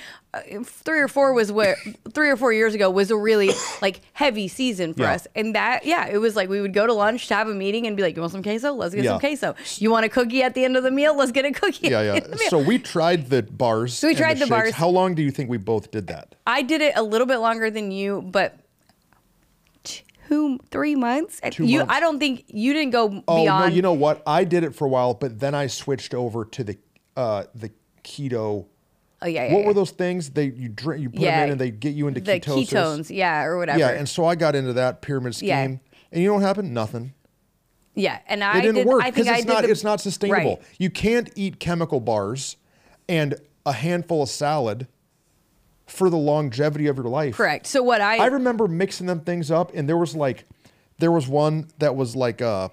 [0.65, 1.77] three or four was where
[2.13, 3.51] three or four years ago was a really
[3.83, 5.13] like heavy season for Yeah.
[5.15, 7.55] us, and that yeah, it was like we would go to lunch to have a
[7.55, 8.73] meeting and be like, "You want some queso?
[8.73, 9.11] Let's get Yeah.
[9.13, 9.55] some queso.
[9.79, 11.17] You want a cookie at the end of the meal?
[11.17, 12.15] Let's get a cookie." Yeah, yeah.
[12.15, 14.03] end of the meal." So we tried the bars.
[14.03, 14.51] we tried the shakes.
[14.51, 14.75] bars.
[14.75, 16.35] How long do you think we both did that?
[16.47, 18.59] I did it a little bit longer than you, but
[20.29, 21.41] two, three months.
[21.51, 21.93] Two you, months.
[21.93, 23.71] I don't think you didn't go Oh beyond.
[23.71, 24.23] no, you know what?
[24.27, 26.79] I did it for a while, but then I switched over to the
[27.17, 27.71] uh the
[28.03, 28.67] keto.
[29.25, 29.53] Oh yeah, yeah.
[29.53, 29.67] what yeah.
[29.67, 30.31] were those things?
[30.31, 31.37] They you drink, you put Yeah.
[31.41, 32.69] them in, and they get you into the ketosis.
[32.69, 33.79] ketones, yeah, or whatever.
[33.79, 36.73] Yeah, and so I got into that pyramid scheme, and you know what happened?
[36.73, 37.15] Nothing.
[37.95, 40.57] yeah, and It I didn't did, work because it's not the- it's not sustainable.
[40.57, 40.63] Right.
[40.79, 42.57] You can't eat chemical bars
[43.09, 43.35] and
[43.67, 44.87] a handful of salad
[45.87, 47.37] for the longevity of your life.
[47.37, 47.67] Correct.
[47.67, 50.45] So what I, I remember mixing them things up, and there was like,
[50.99, 52.69] there was one that was like uh,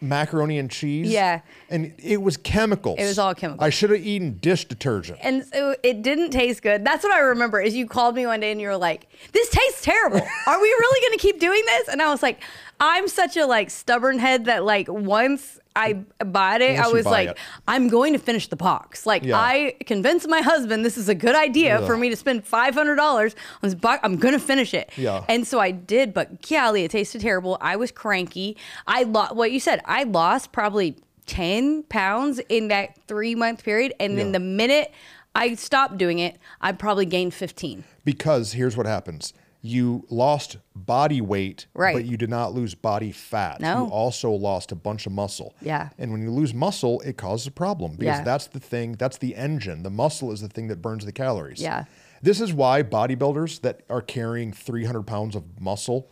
[0.00, 1.08] macaroni and cheese.
[1.08, 1.40] Yeah.
[1.70, 2.96] and it was chemicals.
[2.98, 3.64] It was all chemicals.
[3.66, 5.18] I should have eaten dish detergent.
[5.22, 6.84] and so it didn't taste good.
[6.84, 7.60] That's what I remember.
[7.60, 10.18] Is you called me one day and you were like, "This tastes terrible.
[10.46, 12.40] Are we really going to keep doing this?" And I was like,
[12.80, 15.92] "I'm such a like stubborn head that like once I
[16.24, 17.38] bought it, I was like, it.
[17.68, 19.06] I'm going to finish the box.
[19.06, 19.36] Like Yeah.
[19.38, 22.96] I convinced my husband this is a good idea for me to spend five hundred
[22.96, 24.00] dollars on this box.
[24.02, 24.90] I'm going to finish it.
[24.96, 25.24] Yeah.
[25.28, 27.58] And so I did, but golly, it tasted terrible.
[27.60, 28.56] I was cranky.
[28.86, 29.80] I lost what you said.
[29.84, 34.32] I lost probably ten pounds in that three month period, and then Yeah.
[34.32, 34.92] the minute
[35.34, 37.84] I stopped doing it, I probably gained fifteen.
[38.04, 39.34] Because here's what happens.
[39.66, 41.94] You lost body weight, Right.
[41.94, 43.60] but you did not lose body fat.
[43.60, 43.86] No.
[43.86, 45.54] You also lost a bunch of muscle.
[45.60, 45.88] Yeah.
[45.98, 48.24] And when you lose muscle, it causes a problem because Yeah.
[48.24, 49.82] that's the thing, that's the engine.
[49.82, 51.60] The muscle is the thing that burns the calories.
[51.60, 51.84] Yeah.
[52.22, 56.08] This is why bodybuilders that are carrying 300 pounds of muscle,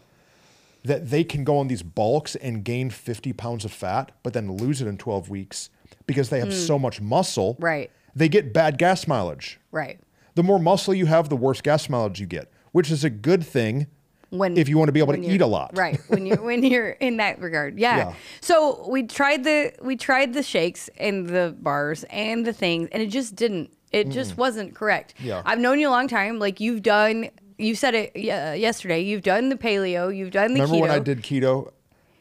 [0.85, 4.51] that they can go on these bulks and gain 50 pounds of fat, but then
[4.53, 5.71] lose it in 12 weeks
[6.07, 6.55] because they have hmm.
[6.55, 7.57] so much muscle.
[7.61, 7.91] Right.
[8.15, 9.61] They get bad gas mileage.
[9.71, 10.01] Right.
[10.35, 13.47] The more muscle you have, the worse gas mileage you get, which is a good
[13.47, 13.87] thing
[14.31, 15.71] When if you want to be able to eat a lot.
[15.75, 16.01] Right.
[16.09, 17.79] When you when you're in that regard.
[17.79, 17.97] Yeah.
[17.97, 18.15] Yeah.
[18.41, 23.01] So we tried the we tried the shakes and the bars and the things and
[23.01, 25.15] it just didn't it just wasn't correct.
[25.21, 25.41] Yeah.
[25.45, 26.41] I've known you a long time.
[26.41, 29.03] Like you've done you said it uh, yesterday.
[29.03, 30.81] You've done the paleo, you've done the Remember keto.
[30.81, 31.71] when I did keto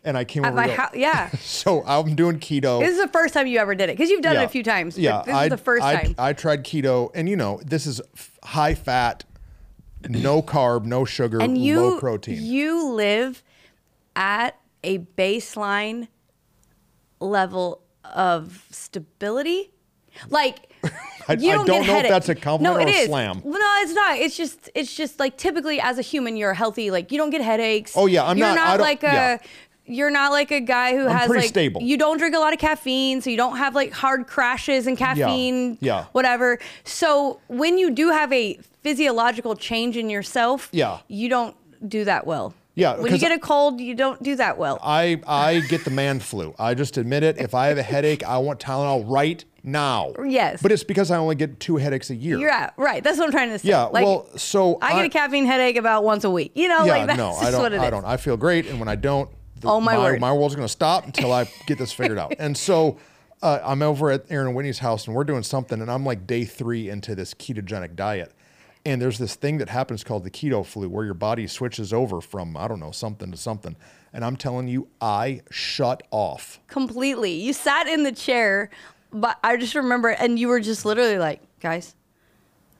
[0.03, 0.93] and I came at over my house.
[0.93, 1.31] Yeah.
[1.39, 2.79] So I'm doing keto.
[2.79, 4.61] This is the first time you ever did it because you've done it a few
[4.61, 4.99] times.
[4.99, 6.15] Yeah, this I, is the first I, time.
[6.19, 9.23] I tried keto, and you know, this is f- high fat,
[10.09, 12.37] no carb, no sugar, and you low protein.
[12.41, 13.43] you live
[14.15, 16.07] at a baseline
[17.19, 19.71] level of stability
[20.29, 20.69] like
[21.27, 23.07] I- you don't, don't get know if that's a compliment no, or it a is.
[23.07, 23.41] slam.
[23.45, 24.17] No, it's not.
[24.17, 26.91] It's just it's just like typically as a human you're healthy.
[26.91, 27.93] Like you don't get headaches.
[27.95, 29.37] Oh, yeah, I'm you're not- I don't- like a yeah.
[29.86, 31.82] You're not like a guy who I'm has like stable.
[31.82, 34.98] you don't drink a lot of caffeine, so you don't have like hard crashes and
[34.98, 36.06] caffeine, yeah.
[36.13, 36.60] whatever.
[36.86, 41.00] So when you do have a physiological change in yourself, Yeah.
[41.08, 41.56] you don't
[41.88, 42.54] do that well.
[42.76, 44.80] Yeah, When you get a cold, you don't do that well.
[44.82, 46.56] I I get the man flu.
[46.58, 47.38] I just admit it.
[47.38, 50.12] If I have a headache, I want Tylenol right now.
[50.26, 50.60] Yes.
[50.62, 52.39] But it's because I only get two headaches a year.
[52.39, 53.04] You're right.
[53.04, 53.69] That's what I'm trying to say.
[53.69, 53.84] Yeah.
[53.84, 56.52] Like, well, so I get a caffeine headache about once a week.
[56.56, 57.62] You know, Yeah, like that's no, I don't.
[57.62, 57.82] what it is.
[57.84, 58.06] I don't.
[58.06, 59.30] I feel great, and when I don't,
[59.63, 60.19] the, Oh, my word.
[60.21, 62.36] my world's going to stop until I get this figured out.
[62.39, 62.97] And so,
[63.41, 66.26] uh, I'm over at Aaron and Whitney's house, and we're doing something, and I'm like
[66.28, 68.32] day three into this ketogenic diet,
[68.86, 72.21] and there's this thing that happens called the keto flu, where your body switches over
[72.21, 73.76] from I don't know something to something,
[74.13, 76.60] and I'm telling you, I shut off.
[76.67, 77.32] completely.
[77.34, 78.69] You sat in the chair,
[79.12, 81.95] but I just remember, and you were just literally like, guys,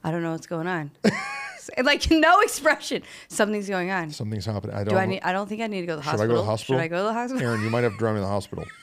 [0.02, 0.92] I don't know what's going on.
[1.76, 3.04] And, like no expression.
[3.28, 4.12] Something's going on.
[4.12, 4.76] Something's happening.
[4.76, 4.94] I don't.
[4.94, 5.22] Do I need?
[5.22, 6.28] I don't think I need to go to the Should I hospital.
[6.36, 6.76] go to the hospital?
[6.78, 7.44] Should I go to the hospital?
[7.48, 8.66] Aaron, you might have to drive me to the hospital.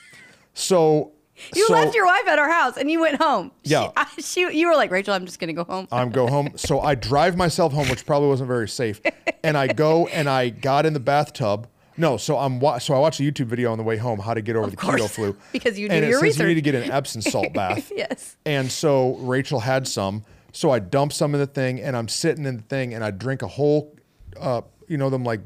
[0.53, 1.13] So
[1.53, 3.51] You so left your wife at our house and you went home.
[3.63, 3.85] Yeah.
[3.85, 4.05] She, I,
[4.51, 5.87] she, you were like, Rachel, I'm just gonna go home.
[5.91, 6.49] I'm go home.
[6.57, 9.01] So I drive myself home, which probably wasn't very safe.
[9.43, 11.67] And I go and I got in the bathtub.
[11.97, 14.33] No, so I'm wa- so I watched a YouTube video on the way home how
[14.33, 16.55] to get over the keto flu because you and do it your says you need
[16.55, 17.91] to get an Epsom salt bath.
[17.95, 18.37] yes.
[18.45, 20.23] And so Rachel had some.
[20.51, 23.11] So I dump some in the thing and I'm sitting in the thing and I
[23.11, 23.95] drink a whole,
[24.39, 25.41] uh, you know, them like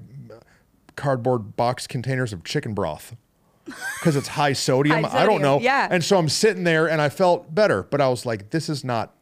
[0.96, 3.16] cardboard box containers of chicken broth
[3.66, 5.04] because it's high sodium.
[5.04, 5.60] High I don't know.
[5.60, 5.88] yeah.
[5.90, 8.84] And so I'm sitting there and I felt better, but I was like, this is
[8.84, 9.15] not,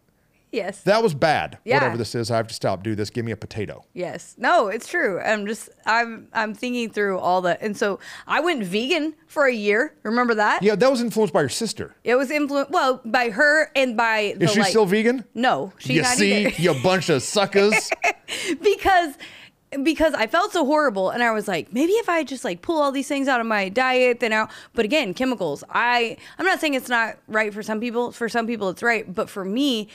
[0.54, 0.82] Yes.
[0.84, 1.58] that was bad.
[1.66, 1.78] Yeah.
[1.78, 2.84] Whatever this is, I have to stop.
[2.84, 3.10] Do this.
[3.10, 3.84] Give me a potato.
[3.94, 4.36] Yes.
[4.38, 5.20] No, it's true.
[5.20, 9.54] I'm just I'm I'm thinking through all the and so I went vegan for a
[9.54, 9.96] year.
[10.04, 10.62] Remember that?
[10.62, 11.96] Yeah, that was influenced by your sister.
[12.04, 15.26] It was influenced well by her and by the Is she like, still vegan?
[15.34, 16.62] No, she's you not see, either.
[16.62, 17.90] you bunch of suckers.
[18.62, 19.18] because
[19.82, 22.82] because I felt so horrible and I was like, maybe if I just like pull
[22.82, 24.52] all these things out of my diet, then out.
[24.74, 25.64] But again, chemicals.
[25.70, 28.12] I I'm not saying it's not right for some people.
[28.12, 29.12] For some people, it's right.
[29.12, 29.88] But for me,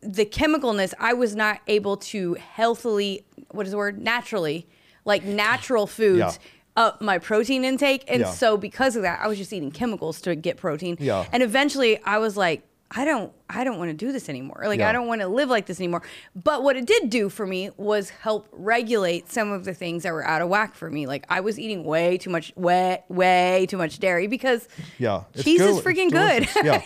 [0.00, 3.24] the chemicalness, I was not able to healthily.
[3.50, 4.00] What is the word?
[4.00, 4.66] Naturally,
[5.04, 6.18] like natural foods.
[6.18, 6.32] Yeah.
[6.76, 8.30] Up my protein intake, and Yeah.
[8.30, 10.96] so because of that, I was just eating chemicals to get protein.
[11.00, 11.26] Yeah.
[11.32, 14.62] And eventually, I was like, I don't, I don't want to do this anymore.
[14.64, 14.88] Like, Yeah.
[14.88, 16.02] I don't want to live like this anymore.
[16.34, 20.12] But what it did do for me was help regulate some of the things that
[20.12, 21.06] were out of whack for me.
[21.06, 25.24] Like, I was eating way too much, way, way too much dairy because Yeah.
[25.38, 26.48] cheese is freaking good.
[26.64, 26.82] Yeah.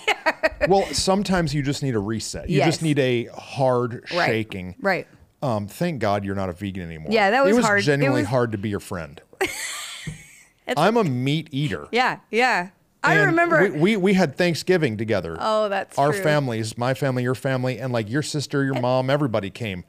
[0.69, 2.51] well, sometimes you just need a reset.
[2.51, 2.67] You Yes.
[2.69, 4.27] just need a hard Right.
[4.27, 4.75] shaking.
[4.81, 5.07] Right.
[5.41, 7.12] Um, thank God you're not a vegan anymore.
[7.12, 7.83] Yeah, that was it was hard.
[7.83, 9.21] Genuinely was- hard to be your friend.
[10.77, 11.87] I'm a meat eater.
[11.93, 12.19] Yeah.
[12.31, 12.71] Yeah.
[13.05, 13.62] I And remember.
[13.62, 15.37] we, we we had Thanksgiving together.
[15.41, 16.23] Oh, that's our true.
[16.23, 19.85] families, my family, your family, and like your sister, your mom, everybody came,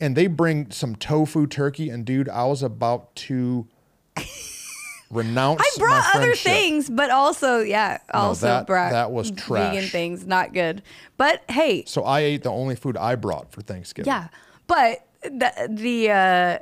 [0.00, 3.68] and they bring some tofu turkey, and dude, I was about to
[5.10, 5.60] renounce.
[5.60, 9.74] I brought other things, but also, yeah, also that- brought that was trash.
[9.74, 10.26] vegan things.
[10.26, 10.82] Not good.
[11.16, 14.08] But hey, So I ate the only food I brought for Thanksgiving.
[14.10, 14.28] Yeah,
[14.66, 16.58] but the the uh,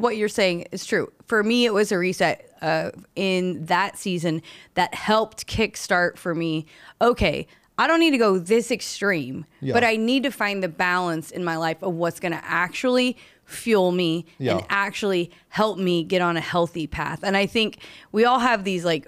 [0.00, 1.12] what you're saying is true.
[1.26, 4.42] For me, it was a reset uh, in that season
[4.74, 6.66] that helped kickstart for me.
[7.00, 7.46] Okay,
[7.78, 9.72] I don't need to go this extreme, Yeah.
[9.74, 13.16] but I need to find the balance in my life of what's going to actually
[13.44, 14.56] fuel me Yeah.
[14.56, 17.20] and actually help me get on a healthy path.
[17.22, 17.78] And I think
[18.12, 19.06] we all have these like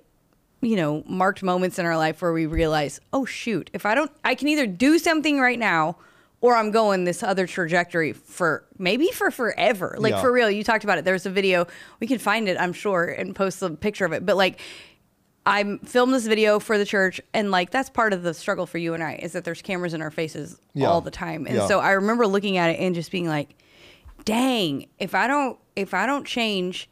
[0.63, 4.11] you know, marked moments in our life where we realize, oh shoot, if I don't,
[4.25, 5.97] I can either do something right now
[6.41, 9.97] or I'm going this other trajectory for maybe for forever.
[9.99, 10.21] Like Yeah.
[10.23, 11.05] for real, you talked about it.
[11.05, 11.67] There's a video,
[12.01, 14.25] we can find it, I'm sure, and post a picture of it.
[14.25, 14.59] But like,
[15.47, 18.79] I filmed this video for the church, and like that's part of the struggle for
[18.79, 20.89] you and I is that there's cameras in our faces Yeah.
[20.89, 21.47] all the time.
[21.47, 21.67] And Yeah.
[21.67, 23.55] so I remember looking at it and just being like,
[24.25, 26.89] dang, if I don't if I don't change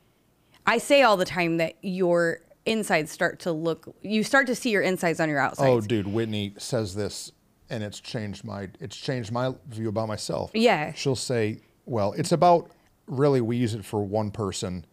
[0.66, 3.94] I say all the time that your insides start to look.
[4.02, 5.70] You start to see your insides on your oh, outsides.
[5.70, 7.32] Oh, dude, Whitney says this,
[7.70, 10.50] and it's changed my it's changed my view about myself.
[10.54, 10.92] Yeah.
[10.94, 12.70] she'll say, "Well, it's about
[13.06, 14.84] really we use it for one person,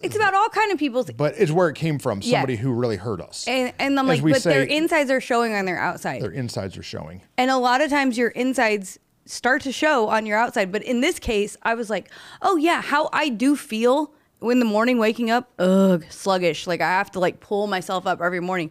[0.00, 2.20] It's about all kind of people's but it's where it came from.
[2.22, 2.38] Yeah.
[2.38, 3.46] Somebody who really hurt us.
[3.48, 6.22] and and I'm As like, but their insides are showing on their outside.
[6.22, 7.22] Their insides are showing.
[7.38, 10.70] And a lot of times your insides start to show on your outside.
[10.70, 12.10] But in this case, I was like,
[12.42, 16.66] oh yeah, how I do feel in the morning waking up, ugh, sluggish.
[16.66, 18.70] Like I have to like pull myself up every morning.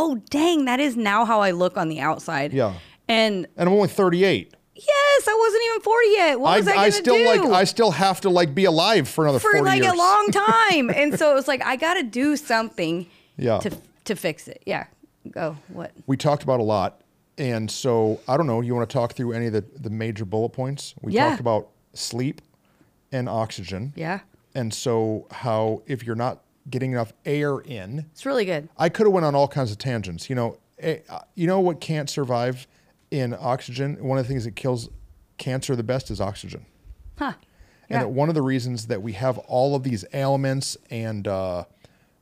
[0.00, 2.52] Oh dang, that is now how I look on the outside.
[2.52, 2.74] Yeah.
[3.08, 4.54] And And I'm only 38.
[4.74, 6.40] yes, I wasn't even 40 yet.
[6.40, 7.26] What was I, gonna still do?
[7.26, 9.92] like I still have to like be alive for another for 40 like years.
[9.92, 10.90] a long time.
[10.90, 13.06] and so it was like I gotta do something
[13.36, 13.58] Yeah.
[13.58, 13.70] to
[14.04, 14.62] to fix it.
[14.66, 14.86] Yeah.
[15.30, 15.56] Go.
[15.68, 15.90] What?
[16.06, 17.00] we talked about a lot.
[17.36, 20.24] And so I don't know, you want to talk through any of the, the major
[20.24, 20.94] bullet points?
[21.02, 21.28] We Yeah.
[21.30, 22.40] talked about sleep
[23.12, 23.92] and oxygen.
[23.96, 24.20] Yeah.
[24.54, 28.68] And so how if you're not getting enough air in, It's really good.
[28.76, 30.28] I could have went on all kinds of tangents.
[30.28, 32.66] You know, eh, uh, you know what can't survive
[33.10, 33.96] in oxygen?
[34.04, 34.88] One of the things that kills
[35.38, 36.66] cancer the best is oxygen.
[37.18, 37.32] Huh.
[37.90, 37.98] And Yeah.
[38.00, 41.64] that one of the reasons that we have all of these ailments and uh,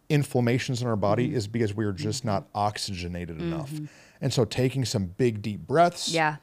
[0.09, 1.37] inflammations in our body Mm-hmm.
[1.37, 3.73] is because we are just not oxygenated enough.
[4.21, 6.37] And so taking some big deep breaths, Yeah.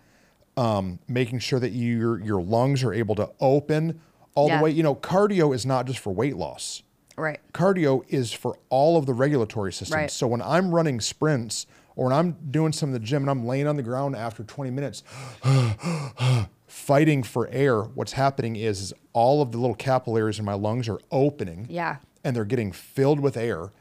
[0.57, 3.99] um, making sure that your your lungs are able to open
[4.35, 4.57] all Yeah.
[4.57, 4.71] the way.
[4.71, 6.83] You know, cardio is not just for weight loss
[7.17, 7.39] Right.
[7.53, 9.95] cardio is for all of the regulatory systems.
[9.95, 10.11] Right.
[10.11, 13.45] So when I'm running sprints or when I'm doing some in the gym and I'm
[13.45, 15.03] laying on the ground after 20 minutes,
[16.67, 20.89] fighting for air, what's happening is, is all of the little capillaries in my lungs
[20.89, 21.97] are opening Yeah.
[22.23, 23.71] and they're getting filled with air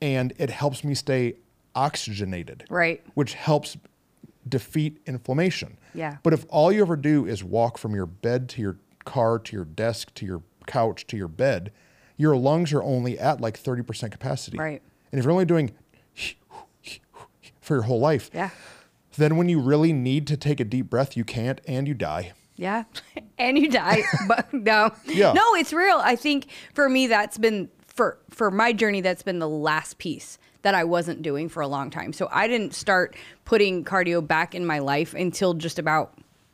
[0.00, 1.34] and it helps me stay
[1.74, 2.64] oxygenated.
[2.70, 3.02] Right.
[3.14, 3.76] Which helps
[4.48, 5.76] defeat inflammation.
[5.94, 6.16] Yeah.
[6.22, 9.56] But if all you ever do is walk from your bed to your car to
[9.56, 11.72] your desk to your couch to your bed,
[12.20, 14.58] your lungs are only at like 30% capacity.
[14.58, 14.82] Right.
[15.10, 15.72] And if you're only doing
[17.62, 18.50] for your whole life, Yeah.
[19.16, 22.32] then when you really need to take a deep breath, you can't and you die.
[22.56, 22.84] Yeah.
[23.38, 24.02] and you die.
[24.28, 24.90] but no.
[25.06, 25.32] Yeah.
[25.32, 25.96] No, it's real.
[26.02, 30.38] I think for me that's been for for my journey that's been the last piece
[30.62, 32.12] that I wasn't doing for a long time.
[32.12, 36.12] So I didn't start putting cardio back in my life until just about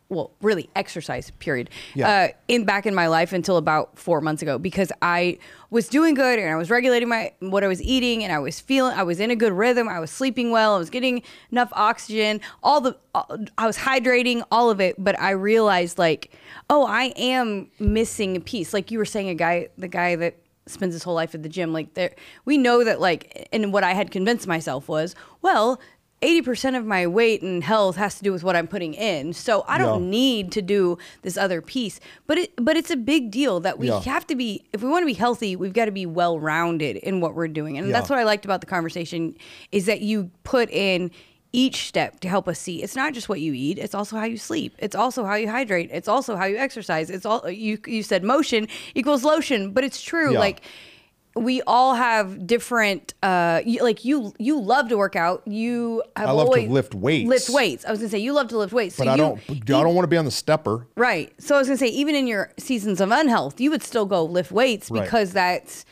[0.08, 1.68] well, really exercise period.
[1.94, 2.08] Yeah.
[2.08, 5.38] Uh, in back in my life until about 4 months ago because I
[5.70, 8.60] was doing good and I was regulating my what I was eating and I was
[8.60, 9.88] feeling I was in a good rhythm.
[9.88, 10.76] I was sleeping well.
[10.76, 12.40] I was getting enough oxygen.
[12.62, 16.32] All the all- I was hydrating, all of it, but I realized like,
[16.70, 18.72] oh, I am missing a piece.
[18.72, 20.36] Like you were saying a guy the guy that
[20.68, 22.12] spends his whole life at the gym like there
[22.44, 25.80] we know that like and what I had convinced myself was, well,
[26.22, 29.32] 80% of my weight and health has to do with what I'm putting in.
[29.34, 30.10] So I don't Yeah.
[30.10, 32.00] need to do this other piece.
[32.26, 34.00] But it but it's a big deal that we Yeah.
[34.00, 36.96] have to be if we want to be healthy, we've got to be well rounded
[36.96, 37.76] in what we're doing.
[37.76, 39.36] And that's what I liked about the conversation
[39.72, 41.10] is that you put in
[41.52, 44.24] each step to help us see it's not just what you eat it's also how
[44.24, 47.78] you sleep it's also how you hydrate it's also how you exercise it's all you
[47.86, 50.38] you said motion equals lotion but it's true Yeah.
[50.40, 50.60] like
[51.36, 56.28] we all have different uh you, like you you love to work out you have
[56.30, 57.28] I love to lift weights.
[57.28, 59.18] lift weights i was gonna say you love to lift weights But so I you,
[59.18, 60.86] don't I don't want to be on the stepper.
[60.96, 61.32] Right.
[61.38, 64.24] So I was gonna say, even in your seasons of unhealth, you would still go
[64.24, 65.04] lift weights Right.
[65.04, 65.84] because that's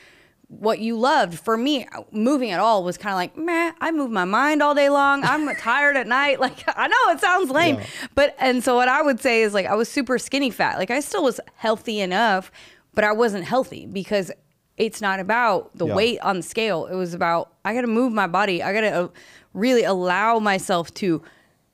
[0.48, 1.38] what you loved.
[1.38, 3.72] For me, moving at all was kind of like, meh.
[3.80, 5.24] I move my mind all day long.
[5.24, 6.40] I'm tired at night.
[6.40, 7.86] Like I know it sounds lame, Yeah.
[8.14, 10.78] but and so what I would say is like I was super skinny fat.
[10.78, 12.50] Like I still was healthy enough,
[12.94, 14.30] but I wasn't healthy because
[14.76, 15.94] it's not about the Yeah.
[15.94, 16.86] weight on the scale.
[16.86, 18.62] It was about I got to move my body.
[18.62, 19.08] I got to uh,
[19.52, 21.22] really allow myself to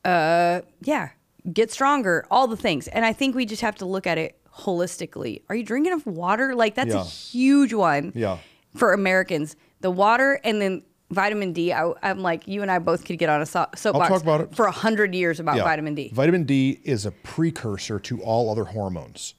[0.04, 1.10] uh yeah
[1.52, 4.38] get stronger all the things and i think we just have to look at it
[4.50, 7.02] holistically are you drinking enough water like that's Yeah.
[7.02, 8.38] a huge one Yeah.
[8.74, 13.04] for americans the water and then vitamin d I, i'm like you and i both
[13.04, 14.54] could get on a so- soapbox talk about it.
[14.54, 15.64] for a hundred years about Yeah.
[15.64, 19.34] vitamin d Vitamin D is a precursor to all other hormones.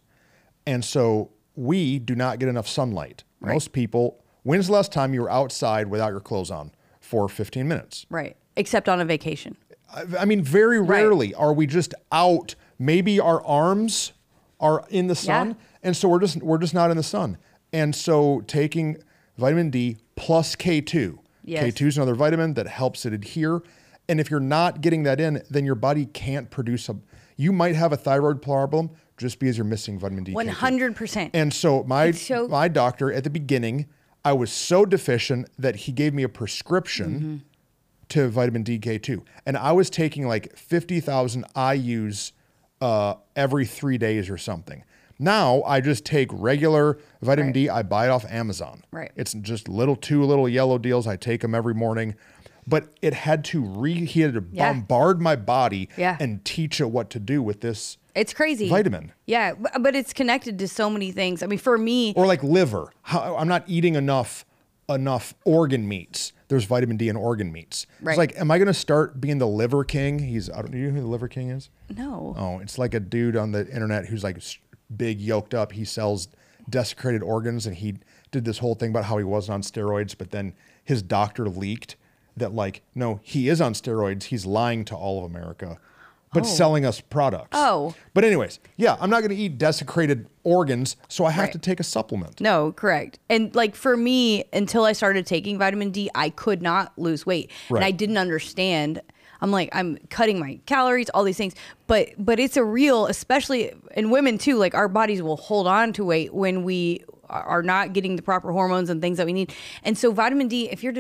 [0.68, 3.24] And so we do not get enough sunlight.
[3.42, 7.68] Most people, when's the last time you were outside without your clothes on for 15
[7.68, 8.06] minutes?
[8.10, 9.56] right except on a vacation
[9.94, 12.56] I, I mean, very rarely are we just out.
[12.80, 14.14] Maybe our arms
[14.60, 15.56] are in the sun, Yeah.
[15.84, 17.38] and so we're just we're just not in the sun.
[17.74, 18.98] And so taking
[19.38, 21.18] vitamin D plus K2.
[21.44, 21.64] Yes.
[21.74, 23.62] K2 is another vitamin that helps it adhere.
[24.08, 26.96] And if you're not getting that in, then your body can't produce a.
[27.38, 30.34] You might have a thyroid problem just because you're missing vitamin D.
[30.34, 30.50] K2.
[30.50, 33.86] 100% And so my so- my doctor at the beginning,
[34.26, 37.36] I was so deficient that he gave me a prescription Mm-hmm.
[38.10, 42.34] to vitamin DK2, and I was taking like fifty thousand IU's
[42.82, 44.84] uh, every three days or something.
[45.20, 47.54] Now I just take regular vitamin Right.
[47.54, 47.70] D.
[47.70, 48.84] I buy it off Amazon.
[48.92, 49.12] Right.
[49.16, 51.06] It's just little two little yellow deals.
[51.08, 52.16] I take them every morning.
[52.68, 54.72] But it had to re he had to Yeah.
[54.74, 56.18] bombard my body Yeah.
[56.20, 58.68] and teach it what to do with this It's crazy.
[58.70, 59.12] vitamin.
[59.26, 61.42] Yeah, but it's connected to so many things.
[61.44, 62.92] I mean, for me, Or like liver.
[63.04, 64.46] How, I'm not eating enough
[64.90, 66.34] enough organ meats.
[66.50, 67.86] There's vitamin D in organ meats.
[68.02, 68.12] Right.
[68.14, 70.20] It's like, am I going to start being the liver king?
[70.20, 70.74] He's I don't.
[70.74, 71.70] You know who the liver king is?
[71.90, 72.36] no.
[72.38, 74.38] Oh, it's like a dude on the internet who's like
[74.96, 75.72] big, yoked up.
[75.72, 76.28] He sells
[76.70, 78.00] desiccated organs, and he
[78.32, 80.54] did this whole thing about how he wasn't on steroids, but then
[80.84, 81.96] his doctor leaked
[82.38, 84.24] that like, no, he is on steroids.
[84.24, 85.78] He's lying to all of America,
[86.34, 86.48] but Oh.
[86.48, 87.50] selling us products.
[87.52, 87.94] Oh.
[88.14, 91.52] but anyways, yeah, I'm not going to eat desiccated organs, so I have Right.
[91.54, 92.40] to take a supplement.
[92.42, 93.20] No, correct.
[93.30, 97.52] And like for me, until I started taking vitamin D, I could not lose weight.
[97.70, 99.02] And I didn't understand.
[99.42, 101.54] I'm like, I'm cutting my calories, all these things.
[101.88, 105.94] But but it's a real, especially in women too, like our bodies will hold on
[105.94, 109.54] to weight when we are not getting the proper hormones and things that we need.
[109.84, 110.94] And so vitamin D, if you're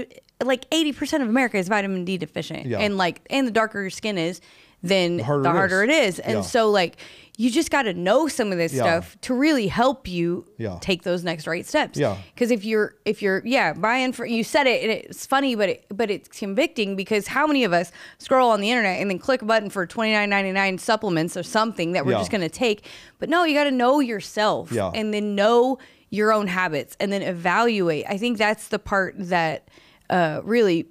[0.43, 2.65] like 80% of America is vitamin D deficient.
[2.65, 2.79] Yeah.
[2.79, 4.39] And like and the darker your skin is,
[4.83, 6.13] then the harder harder, it it is.
[6.15, 6.19] is.
[6.19, 6.41] And Yeah.
[6.41, 6.97] so like
[7.37, 8.83] you just got to know some of this Yeah.
[8.83, 10.77] stuff to really help you Yeah.
[10.81, 11.97] take those next right steps.
[11.97, 12.17] Yeah.
[12.35, 15.69] Because if you're if you're yeah buying for you said it and it's funny but
[15.69, 19.17] it but it's convicting because how many of us scroll on the internet and then
[19.17, 22.17] click a button for twenty nine ninety nine supplements or something that we're Yeah.
[22.19, 22.85] just gonna take.
[23.17, 24.91] But no, you got to know yourself Yeah.
[24.93, 25.77] and then know
[26.09, 28.05] your own habits and then evaluate.
[28.09, 29.69] I think that's the part that
[30.09, 30.87] uh, really.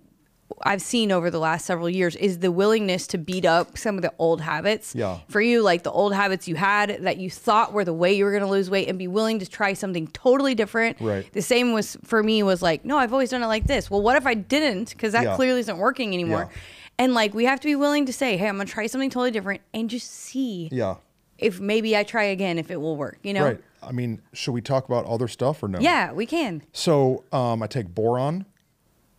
[0.63, 4.03] I've seen over the last several years is the willingness to beat up some of
[4.03, 5.19] the old habits Yeah.
[5.29, 8.25] for you, like the old habits you had that you thought were the way you
[8.25, 11.01] were going to lose weight, and be willing to try something totally different.
[11.01, 11.31] Right.
[11.33, 13.91] The same was for me was like, no, I've always done it like this.
[13.91, 14.91] Well, what if I didn't?
[14.91, 15.37] Because that Yeah.
[15.37, 16.49] clearly isn't working anymore.
[16.53, 16.61] Yeah.
[16.99, 19.09] And like we have to be willing to say, hey, I'm going to try something
[19.11, 20.97] totally different and just see Yeah.
[21.39, 23.19] if maybe I try again if it will work.
[23.23, 23.45] You know?
[23.45, 23.61] Right.
[23.83, 25.79] I mean, should we talk about other stuff or no?
[25.79, 26.63] Yeah, we can.
[26.75, 28.45] So um, I take boron,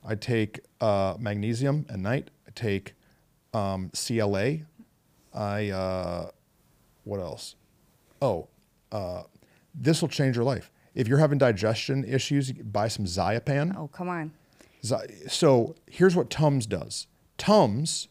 [0.03, 2.29] I take uh, magnesium at night.
[2.47, 2.93] I take
[3.53, 4.57] um, CLA.
[5.33, 6.29] I uh,
[7.03, 7.55] what else?
[8.21, 8.47] Oh,
[8.91, 9.23] uh,
[9.73, 10.71] this will change your life.
[10.93, 13.75] If you're having digestion issues, buy some Zypan.
[13.77, 14.33] Oh, come on.
[15.27, 17.07] So here's what Tums does.
[17.37, 18.07] Tums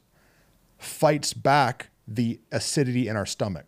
[0.78, 3.64] fights back the acidity in our stomach.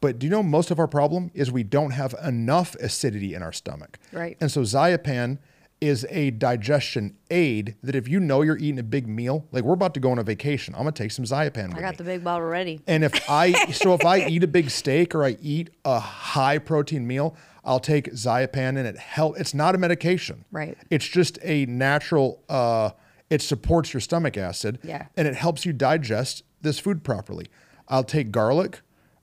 [0.00, 3.42] But do you know most of our problem is we don't have enough acidity in
[3.42, 3.98] our stomach.
[4.12, 4.36] Right.
[4.40, 5.38] And so Zypan
[5.82, 9.74] is a digestion aid that if you know you're eating a big meal, like we're
[9.74, 11.96] about to go on a vacation, I'm gonna take some Zypan with I got me.
[11.98, 12.80] the big bottle ready.
[12.86, 16.58] And if I so if I eat a big steak or I eat a high
[16.58, 19.38] protein meal, I'll take Zypan and it help.
[19.40, 20.44] It's not a medication.
[20.52, 20.78] Right.
[20.88, 22.42] It's just a natural.
[22.48, 22.90] Uh,
[23.28, 24.78] it supports your stomach acid.
[24.84, 25.06] Yeah.
[25.16, 27.46] And it helps you digest this food properly.
[27.88, 28.80] I'll take garlic,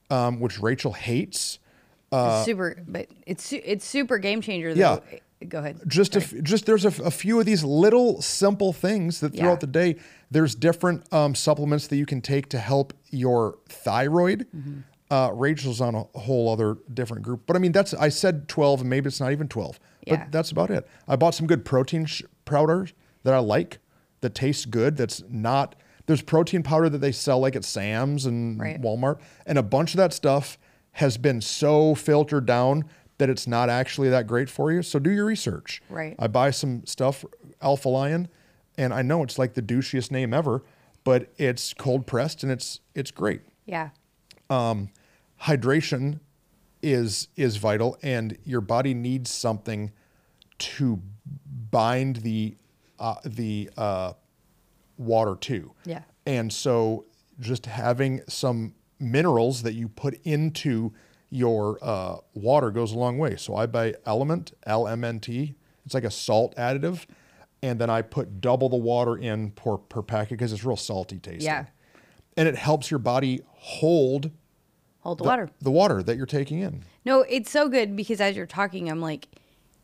[0.09, 1.59] um, which Rachel hates.
[2.11, 4.73] it's super, but it's it's super game changer.
[4.73, 4.93] Though.
[4.93, 5.19] Uh, Yeah.
[5.47, 5.79] Go ahead.
[5.87, 9.33] Just a f just there's a, f- a few of these little simple things that
[9.35, 9.55] throughout Yeah.
[9.55, 9.95] the day
[10.29, 14.47] there's different um, supplements that you can take to help your thyroid.
[14.55, 14.79] Mm-hmm.
[15.09, 18.81] Uh, Rachel's on a whole other different group, but I mean that's I said twelve
[18.81, 20.17] and maybe it's not even twelve, Yeah.
[20.17, 20.87] but that's about it.
[21.07, 23.79] I bought some good protein sh- powders that I like
[24.21, 24.97] that tastes good.
[24.97, 25.75] That's not
[26.05, 28.79] there's protein powder that they sell like at Sam's and Right.
[28.81, 30.57] Walmart, and a bunch of that stuff
[30.93, 32.83] has been so filtered down
[33.19, 34.81] that it's not actually that great for you.
[34.81, 35.81] So do your research.
[35.89, 36.15] Right.
[36.17, 37.23] I buy some stuff,
[37.61, 38.29] Alpha Lion,
[38.77, 40.63] and I know it's like the douchiest name ever,
[41.03, 43.41] but it's cold pressed and it's it's great.
[43.65, 43.89] Yeah.
[44.49, 44.89] Um,
[45.43, 46.21] hydration
[46.81, 49.91] is is vital, and your body needs something
[50.59, 51.01] to
[51.71, 52.55] bind the
[52.99, 54.13] uh, the uh,
[54.97, 55.73] water to.
[55.85, 56.03] Yeah.
[56.25, 57.05] And so
[57.39, 60.93] just having some minerals that you put into
[61.29, 63.35] your uh, water goes a long way.
[63.35, 65.55] So I buy Element, LMNT.
[65.85, 67.05] It's like a salt additive.
[67.61, 71.19] And then I put double the water in per, per packet because it's real salty
[71.19, 71.41] tasting.
[71.43, 71.65] Yeah.
[72.37, 74.31] And it helps your body hold
[75.01, 75.49] Hold the, the water.
[75.61, 76.83] the water that you're taking in.
[77.05, 79.27] No, it's so good because as you're talking, I'm like,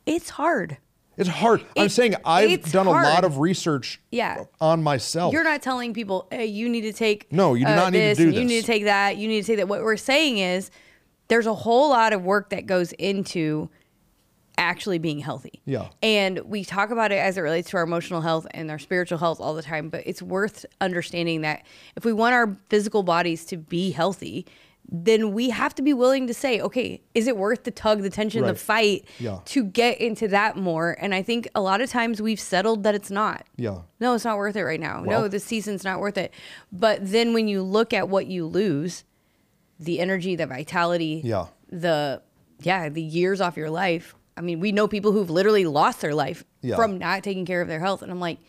[0.06, 0.78] it's hard.
[1.18, 1.66] It's hard.
[1.78, 4.44] I'm saying I've done a lot of research Yeah.
[4.60, 5.32] on myself.
[5.34, 7.32] You're not telling people, hey, you need to take.
[7.32, 9.16] No, you do uh, not need to this, do and You need to take that.
[9.18, 9.68] You need to take that.
[9.70, 10.72] What we're saying is,
[11.28, 13.70] there's a whole lot of work that goes into
[14.58, 15.62] actually being healthy.
[15.66, 15.90] Yeah.
[16.02, 19.18] And we talk about it as it relates to our emotional health and our spiritual
[19.18, 21.66] health all the time, but it's worth understanding that
[21.98, 24.46] if we want our physical bodies to be healthy,
[24.90, 28.10] then we have to be willing to say, okay, is it worth the tug, the
[28.10, 29.40] tension, the fight Yeah.
[29.46, 30.96] to get into that more?
[31.02, 33.46] And I think a lot of times we've settled that it's not.
[33.58, 33.80] Yeah.
[34.00, 35.02] No, it's not worth it right now.
[35.02, 36.32] no, Well- this season's not worth it.
[36.72, 39.04] But then when you look at what you lose,
[39.80, 41.48] the energy, the vitality, Yeah.
[41.70, 42.22] the
[42.62, 44.16] yeah the years off your life.
[44.38, 46.76] I mean, we know people who've literally lost their life Yeah.
[46.76, 48.40] from not taking care of their health, and I'm like,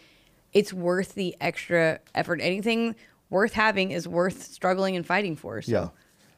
[0.53, 2.41] it's worth the extra effort.
[2.43, 2.95] Anything
[3.31, 5.61] worth having is worth struggling and fighting for.
[5.63, 5.89] So, Yeah.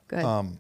[0.09, 0.26] Go ahead.
[0.26, 0.59] Um,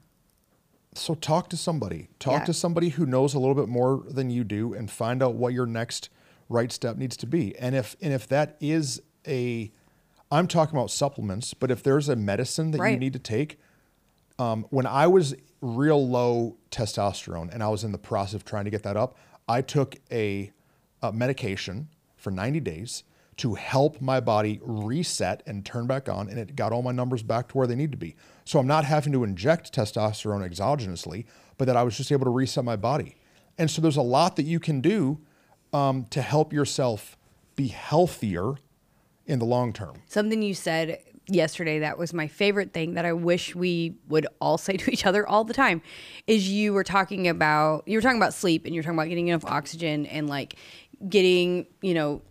[0.94, 2.08] so talk to somebody.
[2.18, 2.44] Talk Yeah.
[2.46, 5.52] to somebody who knows a little bit more than you do and find out what
[5.54, 6.08] your next
[6.48, 7.56] right step needs to be.
[7.58, 9.70] And if and if that is a
[10.30, 13.58] I'm talking about supplements, but if there's a medicine that you need to take,
[14.38, 18.64] um, when I was real low testosterone and I was in the process of trying
[18.64, 19.16] to get that up,
[19.48, 20.52] I took a,
[21.02, 23.04] a medication for 90 days
[23.38, 27.22] to help my body reset and turn back on, and it got all my numbers
[27.22, 28.16] back to where they need to be.
[28.44, 31.24] So I'm not having to inject testosterone exogenously,
[31.56, 33.16] but that I was just able to reset my body.
[33.56, 35.20] And so there's a lot that you can do
[35.72, 37.16] um, to help yourself
[37.54, 38.54] be healthier
[39.26, 40.02] in the long term.
[40.06, 44.58] Something you said yesterday that was my favorite thing that I wish we would all
[44.58, 45.82] say to each other all the time
[46.26, 49.28] is you were talking about you were talking about sleep and you're talking about getting
[49.28, 50.56] enough oxygen and like
[51.08, 52.22] getting, you know,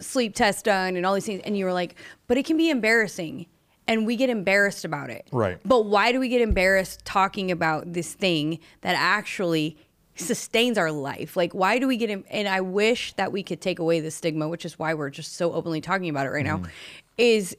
[0.00, 1.96] sleep tests done and all these things and you were like,
[2.26, 3.46] but it can be embarrassing
[3.86, 5.26] and we get embarrassed about it.
[5.32, 5.58] Right.
[5.64, 9.76] But why do we get embarrassed talking about this thing that actually
[10.14, 11.36] sustains our life?
[11.36, 12.10] Like, why do we get?
[12.30, 15.36] And I wish that we could take away the stigma, which is why we're just
[15.36, 16.58] so openly talking about it right now.
[16.58, 16.70] Mm-hmm.
[17.16, 17.56] Is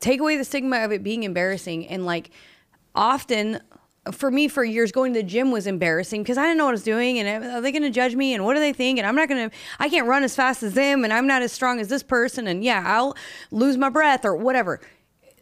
[0.00, 2.30] take away the stigma of it being embarrassing and like
[2.94, 3.60] often.
[4.12, 6.72] For me, for years, going to the gym was embarrassing because I didn't know what
[6.72, 8.34] I was doing, and uh, are they going to judge me?
[8.34, 8.98] And what do they think?
[8.98, 11.40] And I'm not going to, I can't run as fast as them, and I'm not
[11.40, 13.16] as strong as this person, and yeah, I'll
[13.50, 14.82] lose my breath or whatever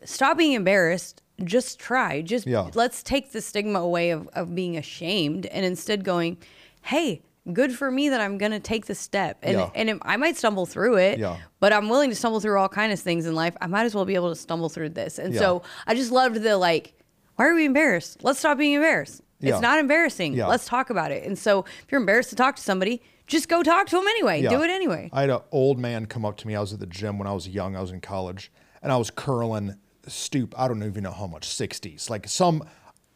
[0.04, 2.70] stop being embarrassed just try just Yeah.
[2.74, 6.38] let's take the stigma away of, of being ashamed and instead going
[6.82, 9.38] hey good for me that i'm gonna take the step.
[9.42, 9.70] And, Yeah.
[9.74, 11.38] and it, i might stumble through it Yeah.
[11.60, 13.56] but i'm willing to stumble through all kinds of things in life.
[13.60, 15.18] I might as well be able to stumble through this.
[15.18, 15.40] And Yeah.
[15.40, 16.94] so i just loved the like
[17.36, 18.22] why are we embarrassed?
[18.22, 19.22] Let's stop being embarrassed.
[19.40, 20.36] It's not embarrassing.
[20.36, 21.24] Let's talk about it.
[21.24, 24.42] And so if you're embarrassed to talk to somebody just go talk to them anyway.
[24.42, 25.08] Do it anyway.
[25.12, 26.54] I had an old man come up to me.
[26.54, 27.74] I was at the gym when I was young.
[27.76, 29.76] I was in college, and I was curling
[30.06, 30.54] stoop.
[30.58, 32.62] I don't even know how much, sixties, like some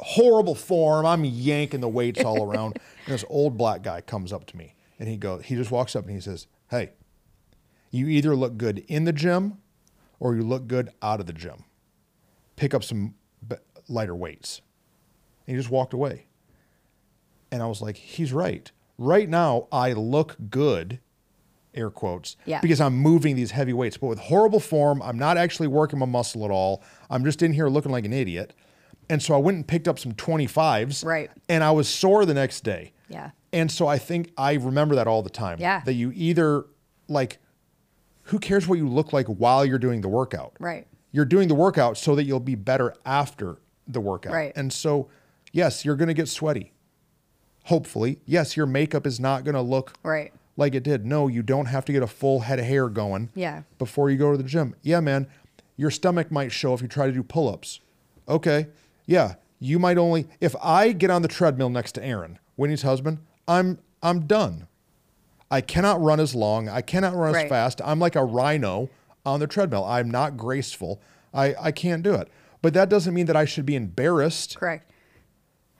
[0.00, 1.06] horrible form.
[1.06, 4.74] I'm yanking the weights all around, and this old black guy comes up to me,
[4.98, 6.90] and he goes, he just walks up and he says, "Hey,
[7.90, 9.58] you either look good in the gym,
[10.20, 11.64] or you look good out of the gym.
[12.56, 13.14] Pick up some
[13.46, 13.56] b-
[13.88, 14.60] lighter weights."
[15.46, 16.26] And he just walked away.
[17.52, 18.70] And I was like, he's right.
[18.98, 20.98] Right now, I look good,
[21.72, 22.60] air quotes, Yeah.
[22.60, 23.96] because I'm moving these heavy weights.
[23.96, 26.82] But with horrible form, I'm not actually working my muscle at all.
[27.08, 28.54] I'm just in here looking like an idiot.
[29.08, 31.04] And so I went and picked up some 25s.
[31.04, 31.30] Right.
[31.48, 32.92] And I was sore the next day.
[33.08, 33.30] Yeah.
[33.52, 35.58] And so I think I remember that all the time.
[35.60, 35.80] Yeah.
[35.84, 36.66] That you either,
[37.08, 37.38] like,
[38.24, 40.54] who cares what you look like while you're doing the workout?
[40.58, 40.86] Right.
[41.12, 44.32] You're doing the workout so that you'll be better after the workout.
[44.32, 44.52] Right.
[44.56, 45.08] And so,
[45.52, 46.72] yes, you're going to get sweaty.
[47.64, 48.18] Hopefully.
[48.26, 51.04] Yes, your makeup is not going to look right like it did.
[51.04, 53.62] No, you don't have to get a full head of hair going Yeah.
[53.78, 54.74] before you go to the gym.
[54.82, 55.26] Yeah, man,
[55.76, 57.80] your stomach might show if you try to do pull ups.
[58.28, 58.68] Okay.
[59.06, 63.18] Yeah, you might only, if I get on the treadmill next to Aaron, Winnie's husband,
[63.48, 64.66] I'm, I'm done.
[65.50, 66.68] I cannot run as long.
[66.68, 67.44] I cannot run Right.
[67.44, 67.80] as fast.
[67.84, 68.88] I'm like a rhino
[69.24, 69.84] on the treadmill.
[69.84, 71.00] I'm not graceful.
[71.32, 72.28] I, I can't do it.
[72.62, 74.56] But that doesn't mean that I should be embarrassed.
[74.58, 74.90] Correct.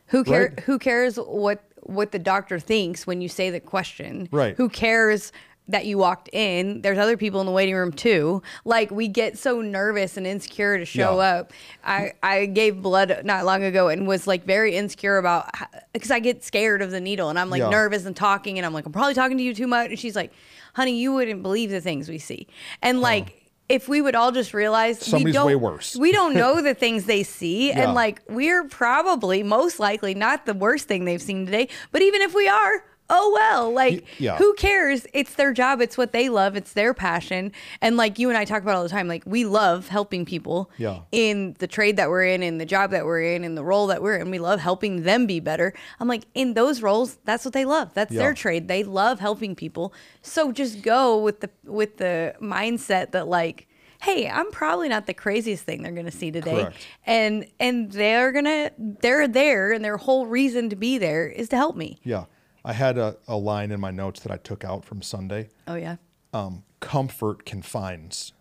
[0.09, 0.49] Who care?
[0.55, 0.61] Right.
[0.61, 4.29] Who cares what what the doctor thinks when you say the question?
[4.31, 4.57] Right.
[4.57, 5.33] Who cares
[5.69, 6.83] that you walked in?
[6.83, 8.43] There's other people in the waiting room too.
[8.65, 11.39] Like we get so nervous and insecure to show Yeah.
[11.41, 11.53] up.
[11.85, 15.51] I I gave blood not long ago and was like very insecure about
[15.93, 17.71] because I get scared of the needle and I'm like Yeah.
[17.71, 20.15] nervous and talking and I'm like I'm probably talking to you too much and she's
[20.17, 20.33] like,
[20.75, 22.47] honey, you wouldn't believe the things we see
[22.83, 23.43] and like.
[23.69, 25.97] If we would all just realize we Somebody's don't, way worse.
[25.97, 27.81] we don't know the things they see, Yeah.
[27.81, 31.69] and like we're probably most likely not the worst thing they've seen today.
[31.91, 33.73] But even if we are, oh well.
[33.73, 34.37] Like yeah.
[34.37, 35.07] who cares?
[35.13, 35.81] It's their job.
[35.81, 36.57] It's what they love.
[36.57, 37.53] It's their passion.
[37.81, 40.71] And like you and I talk about all the time, like we love helping people
[40.79, 41.01] Yeah.
[41.13, 43.87] in the trade that we're in, in the job that we're in, in the role
[43.89, 44.31] that we're in.
[44.31, 45.73] We love helping them be better.
[46.01, 47.95] I'm like in those roles, that's what they love.
[47.95, 48.21] That's Yeah.
[48.23, 48.69] their trade.
[48.69, 49.93] They love helping people.
[50.23, 53.69] So just go with the with the mindset that like
[54.03, 56.77] hey i'm probably not the craziest thing they're going to see today Correct.
[57.07, 61.57] and and they're gonna they're there and their whole reason to be there is to
[61.57, 62.25] help me Yeah.
[62.67, 65.49] I had a, a line in my notes that I took out from Sunday.
[65.69, 65.97] oh yeah
[66.35, 68.33] Um, comfort confines.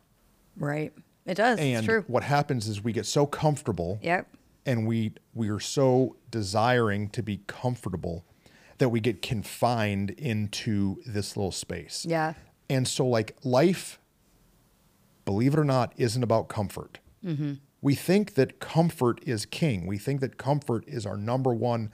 [0.57, 0.91] right
[1.25, 4.27] it does And it's true what happens is we get so comfortable yep
[4.65, 8.25] and we we are so desiring to be comfortable
[8.79, 12.05] that we get confined into this little space.
[12.09, 12.33] yeah
[12.69, 13.99] And so like life,
[15.23, 16.99] believe it or not, isn't about comfort.
[17.81, 19.85] We think that comfort is king.
[19.87, 21.91] We think that comfort is our number one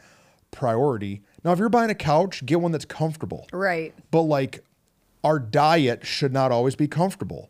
[0.52, 1.22] priority.
[1.44, 3.48] Now, if you're buying a couch, get one that's comfortable.
[3.52, 3.94] Right.
[4.12, 4.64] But like
[5.24, 7.50] our diet should not always be comfortable.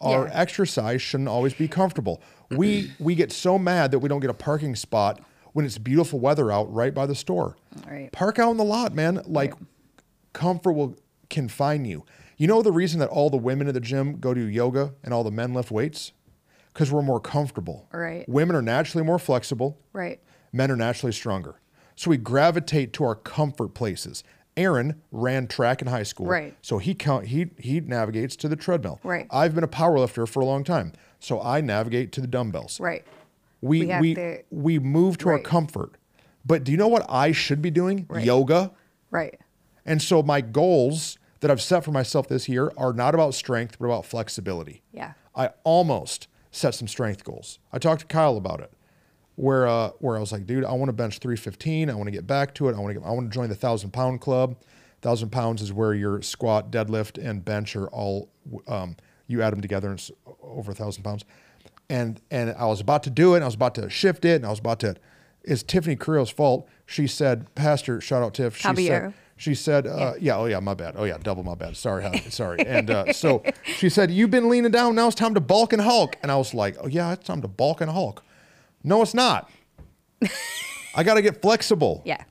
[0.00, 0.32] Our Yeah.
[0.34, 2.20] exercise shouldn't always be comfortable.
[2.50, 5.20] We we get so mad that we don't get a parking spot
[5.52, 7.56] when it's beautiful weather out right by the store.
[7.88, 8.10] Right.
[8.12, 9.22] Park out in the lot, man.
[9.26, 9.54] Like
[10.32, 10.96] comfort will
[11.30, 12.04] confine you.
[12.36, 15.14] You know the reason that all the women at the gym go to yoga and
[15.14, 16.12] all the men lift weights?
[16.72, 17.86] Because we're more comfortable.
[17.92, 18.28] Right.
[18.28, 20.20] Women are naturally more flexible Right.
[20.52, 21.56] men are naturally stronger.
[21.96, 24.24] So we gravitate to our comfort places.
[24.56, 26.26] Aaron ran track in high school.
[26.26, 26.54] Right.
[26.62, 29.00] So he count he he navigates to the treadmill.
[29.02, 29.26] Right.
[29.30, 30.92] I've been a power lifter for a long time.
[31.20, 32.78] So I navigate to the dumbbells.
[32.80, 33.04] Right.
[33.60, 35.92] We We we to- we move to our comfort.
[36.44, 38.06] But do you know what I should be doing?
[38.08, 38.24] Right.
[38.24, 38.72] Yoga.
[39.10, 39.38] Right.
[39.86, 43.76] And so my goals that I've set for myself this year are not about strength,
[43.78, 44.82] but about flexibility.
[44.92, 45.12] Yeah.
[45.34, 47.58] I almost set some strength goals.
[47.72, 48.72] I talked to Kyle about it,
[49.36, 51.90] where uh, where I was like, dude, I want to bench 315.
[51.90, 52.74] I want to get back to it.
[52.74, 54.56] I want to get, I want to join the thousand pound club.
[55.00, 58.28] Thousand pounds is where your squat, deadlift, and bench are all
[58.68, 60.10] um, you add them together and it's
[60.42, 61.24] over a thousand pounds.
[61.88, 63.38] And and I was about to do it.
[63.38, 64.36] And I was about to shift it.
[64.36, 64.96] And I was about to.
[65.42, 66.68] It's Tiffany Carrillo's fault.
[66.86, 68.56] She said, Pastor, shout out Tiff.
[68.56, 69.14] She said, Caballero.
[69.36, 70.36] she said, uh, yeah.
[70.36, 70.94] oh yeah, my bad.
[70.96, 71.76] Oh yeah, double my bad.
[71.76, 72.60] Sorry, sorry.
[72.66, 74.94] And uh, so she said, you've been leaning down.
[74.94, 76.16] Now it's time to bulk and hulk.
[76.22, 78.22] And I was like, oh yeah, it's time to bulk and hulk.
[78.84, 79.50] No, it's not.
[80.94, 82.02] I got to get flexible.
[82.04, 82.22] Yeah.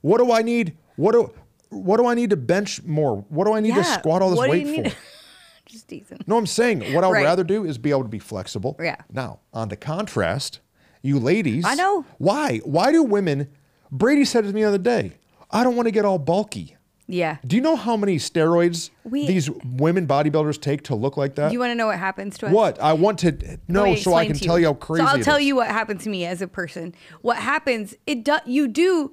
[0.00, 0.76] What do I need?
[0.96, 1.32] What do
[1.70, 3.16] what do I need to bench more?
[3.28, 4.96] What do I need to squat all this What weight for?
[5.66, 6.28] Just decent.
[6.28, 7.24] No, I'm saying what I would Right.
[7.24, 8.76] rather do is be able to be flexible.
[8.78, 8.96] Yeah.
[9.10, 10.60] Now, on the contrast,
[11.00, 11.64] you ladies.
[11.66, 12.04] I know.
[12.18, 12.58] Why?
[12.58, 13.48] Why do women?
[13.90, 15.12] Brady said to me the other day,
[15.50, 16.76] I don't want to get all bulky.
[17.12, 17.36] Yeah.
[17.46, 21.52] Do you know how many steroids We- these women bodybuilders take to look like that?
[21.52, 22.52] You want to know what happens to us?
[22.52, 22.80] what?
[22.80, 25.44] I want to know so I can tell you how crazy So I'll tell is.
[25.44, 26.94] you what happened to me as a person.
[27.20, 27.94] What happens?
[28.06, 29.12] It do, you do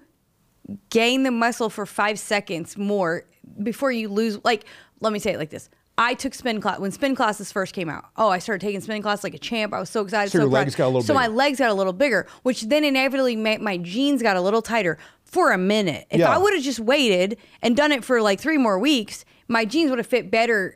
[0.90, 3.24] gain the muscle for five seconds more
[3.62, 4.40] before you lose.
[4.44, 4.66] Like,
[5.02, 5.70] let me say it like this.
[5.98, 8.06] I took spin class when spin classes first came out.
[8.16, 9.74] Oh, I started taking spin class like a champ.
[9.74, 10.32] I was so excited.
[10.32, 10.60] So So, your proud.
[10.62, 13.60] legs got a little So my legs got a little bigger, which then inevitably made
[13.60, 14.98] my jeans got a little tighter
[15.30, 16.08] for a minute.
[16.10, 16.30] If Yeah.
[16.34, 19.90] I would have just waited and done it for like three more weeks, my jeans
[19.92, 20.76] would have fit better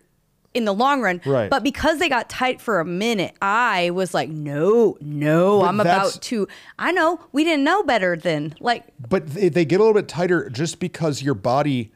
[0.53, 1.19] in the long run.
[1.25, 1.49] Right.
[1.49, 5.79] But because they got tight for a minute, I was like, no, no, But I'm
[5.79, 6.47] about to.
[6.77, 8.53] I know we didn't know better then.
[8.59, 11.91] Like, but they, they get a little bit tighter just because your body,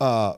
[0.00, 0.34] uh,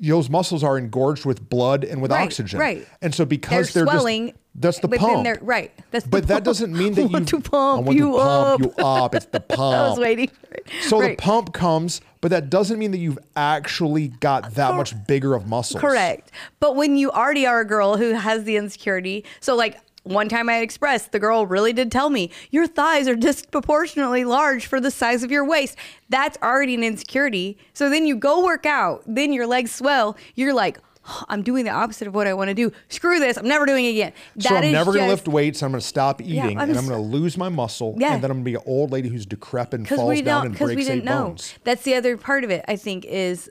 [0.00, 2.60] those muscles are engorged with blood and with Right, oxygen.
[2.60, 2.86] right.
[3.00, 4.26] And so because they're they're, swelling.
[4.28, 5.24] just, that's the pump.
[5.24, 5.72] they're, right.
[5.90, 6.44] That's the But that pump.
[6.44, 8.60] doesn't mean that you want to pump I want you to pump up.
[8.78, 9.14] you up.
[9.14, 9.60] It's the pump.
[9.76, 10.66] I was waiting for it.
[10.82, 11.16] So Right.
[11.16, 15.46] the pump comes, but that doesn't mean that you've actually got that much bigger of
[15.46, 15.80] muscles.
[15.80, 16.30] Correct.
[16.60, 20.48] But when you already are a girl who has the insecurity, so like one time
[20.48, 24.80] I had expressed, the girl really did tell me, your thighs are disproportionately large for
[24.80, 25.76] the size of your waist.
[26.08, 27.56] That's already an insecurity.
[27.72, 30.16] So then you go work out, then your legs swell.
[30.34, 30.78] You're like,
[31.08, 32.72] "Oh, I'm doing the opposite of what I want to do.
[32.88, 33.36] Screw this.
[33.36, 34.12] I'm never doing it again.
[34.38, 35.62] So I'm is never going to lift weights.
[35.62, 38.14] I'm going to stop eating, I'm and I'm going to lose my muscle, Yeah.
[38.14, 40.56] and then I'm going to be an old lady who's decrepit and falls down and
[40.58, 41.54] breaks we didn't eight know bones.
[41.64, 43.50] that's the other part of it i think is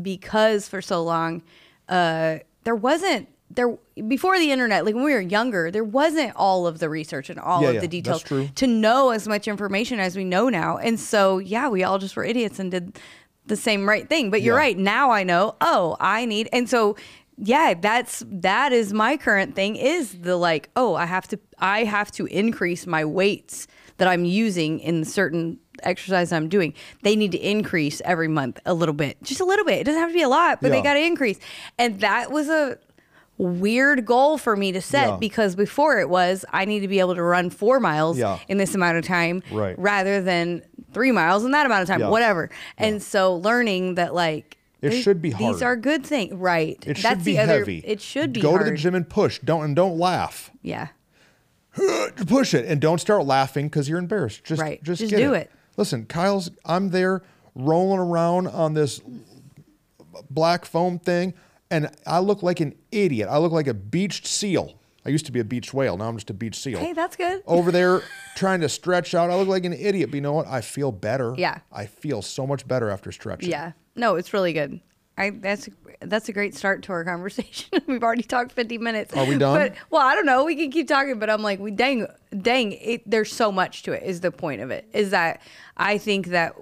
[0.00, 1.42] because for so long
[1.88, 3.76] uh there wasn't there
[4.06, 7.40] before the internet like when we were younger there wasn't all of the research and
[7.40, 10.98] all Yeah, of the details to know as much information as we know now and
[11.00, 12.98] so yeah we all just were idiots and did
[13.50, 14.60] the same right thing but you're Yeah.
[14.66, 14.78] right.
[14.78, 16.96] Now i know oh i need and so
[17.36, 21.84] yeah that's that is my current thing is the like oh i have to i
[21.84, 23.66] have to increase my weights
[23.98, 26.74] that i'm using in certain exercise i'm doing.
[27.02, 29.78] They need to increase every month a little bit just a little bit.
[29.80, 31.38] It doesn't have to be a lot but they got to increase.
[31.78, 32.76] And that was a
[33.42, 35.16] weird goal for me to set Yeah.
[35.16, 38.38] because before it was i need to be able to run four miles Yeah.
[38.48, 39.78] in this amount of time Right.
[39.78, 40.62] rather than
[40.92, 42.10] three miles in that amount of time Yeah.
[42.10, 46.76] whatever and so learning that like It they- should be These are good things, right?
[46.86, 47.58] It should That's be the other.
[47.60, 47.82] heavy.
[47.86, 48.64] It should be Go hard.
[48.66, 49.38] to the gym and push.
[49.40, 50.50] Don't and don't laugh.
[50.62, 50.88] Yeah,
[52.26, 54.44] push it and don't start laughing because you're embarrassed.
[54.44, 54.82] Just Right.
[54.82, 55.42] just, Just get do it.
[55.42, 55.50] it.
[55.76, 56.50] Listen, Kyle's.
[56.64, 57.22] I'm there
[57.54, 59.00] rolling around on this
[60.30, 61.34] black foam thing,
[61.70, 63.28] and I look like an idiot.
[63.30, 64.74] I look like a beached seal.
[65.06, 65.96] I used to be a beached whale.
[65.96, 66.78] Now I'm just a beached seal.
[66.78, 67.42] Hey, that's good.
[67.46, 68.02] Over there
[68.36, 69.30] trying to stretch out.
[69.30, 70.46] I look like an idiot, but you know what?
[70.46, 71.34] I feel better.
[71.38, 71.60] Yeah.
[71.72, 73.50] I feel so much better after stretching.
[73.50, 73.72] yeah.
[73.96, 74.80] No, it's really good.
[75.18, 75.68] I that's
[76.00, 77.68] that's a great start to our conversation.
[77.86, 79.14] We've already talked 50 minutes.
[79.14, 79.58] Are we done?
[79.58, 80.44] But well, I don't know.
[80.44, 82.06] We can keep talking, but I'm like, we dang,
[82.38, 82.72] dang.
[82.72, 84.02] It, there's so much to it.
[84.02, 84.88] Is the point of it?
[84.94, 85.42] Is that
[85.76, 86.54] I think that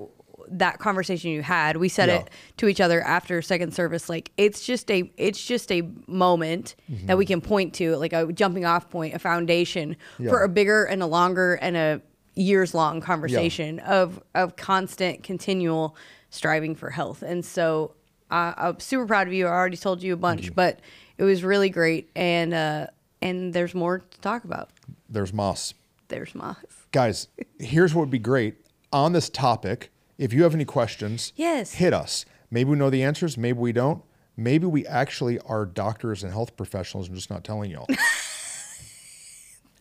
[0.53, 2.17] that conversation you had, we said Yeah.
[2.21, 4.09] it to each other after second service.
[4.09, 7.07] Like it's just a it's just a moment Mm-hmm.
[7.07, 10.31] that we can point to, like a jumping off point, a foundation Yeah.
[10.31, 12.01] for a bigger and a longer and a
[12.35, 15.97] years long conversation of of constant, continual
[16.31, 17.23] striving for health.
[17.23, 17.95] And so
[18.31, 19.47] uh, I'm super proud of you.
[19.47, 20.81] I already told you a bunch, but
[21.17, 22.11] it was really great.
[22.15, 22.87] And uh,
[23.23, 24.71] and there's more to talk about.
[25.09, 25.75] There's moss.
[26.09, 26.57] There's Moss.
[26.91, 27.29] Guys,
[27.59, 28.55] here's what would be great
[28.95, 29.91] on this topic.
[30.19, 31.75] If you have any questions, Yes.
[31.75, 32.27] hit us.
[32.51, 34.03] Maybe we know the answers, maybe we don't.
[34.37, 37.87] Maybe we actually are doctors and health professionals and just not telling y'all.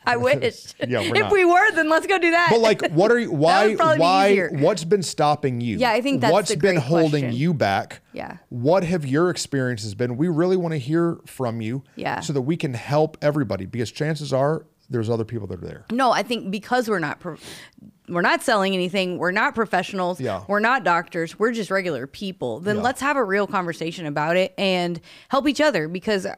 [0.05, 0.73] I wish.
[0.87, 1.31] Yeah, if not.
[1.31, 2.47] we were, then let's go do that.
[2.51, 3.31] But like, what are you?
[3.31, 3.67] Why?
[3.67, 4.47] would probably be Why?
[4.51, 5.77] What's been stopping you?
[5.77, 7.33] Yeah, I think that's what's been holding question.
[7.39, 8.01] you back.
[8.13, 8.37] Yeah.
[8.49, 10.15] What have your experiences been?
[10.17, 11.83] We really want to hear from you.
[11.95, 12.21] Yeah.
[12.21, 15.85] So that we can help everybody because chances are there's other people that are there.
[15.91, 17.19] No, I think because we're not
[18.09, 20.43] we're not selling anything, we're not professionals, Yeah.
[20.47, 22.59] we're not doctors, we're just regular people.
[22.61, 22.81] Then Yeah.
[22.83, 26.35] let's have a real conversation about it and help each other because uh,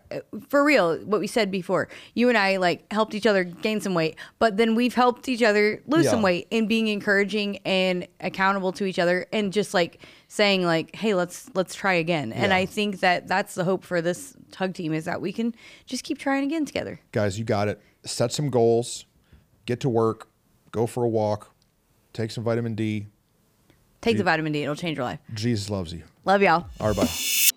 [0.48, 3.94] for real, what we said before, you and I like helped each other gain some
[3.94, 6.12] weight, but then we've helped each other lose Yeah.
[6.12, 10.96] some weight in being encouraging and accountable to each other and just like saying like,
[10.96, 14.74] "Hey, let's let's try again." And I think that that's the hope for this tug
[14.74, 15.54] team is that we can
[15.86, 17.00] just keep trying again together.
[17.12, 17.80] Guys, you got it.
[18.06, 19.06] Set some goals.
[19.66, 20.28] Get to work.
[20.72, 21.52] Go for a walk.
[22.14, 23.08] Take some vitamin D.
[24.02, 25.20] Take the vitamin D, it'll change your life.
[25.34, 26.04] Jesus loves you.
[26.26, 26.66] Love y'all.
[26.80, 27.50] All right, bye.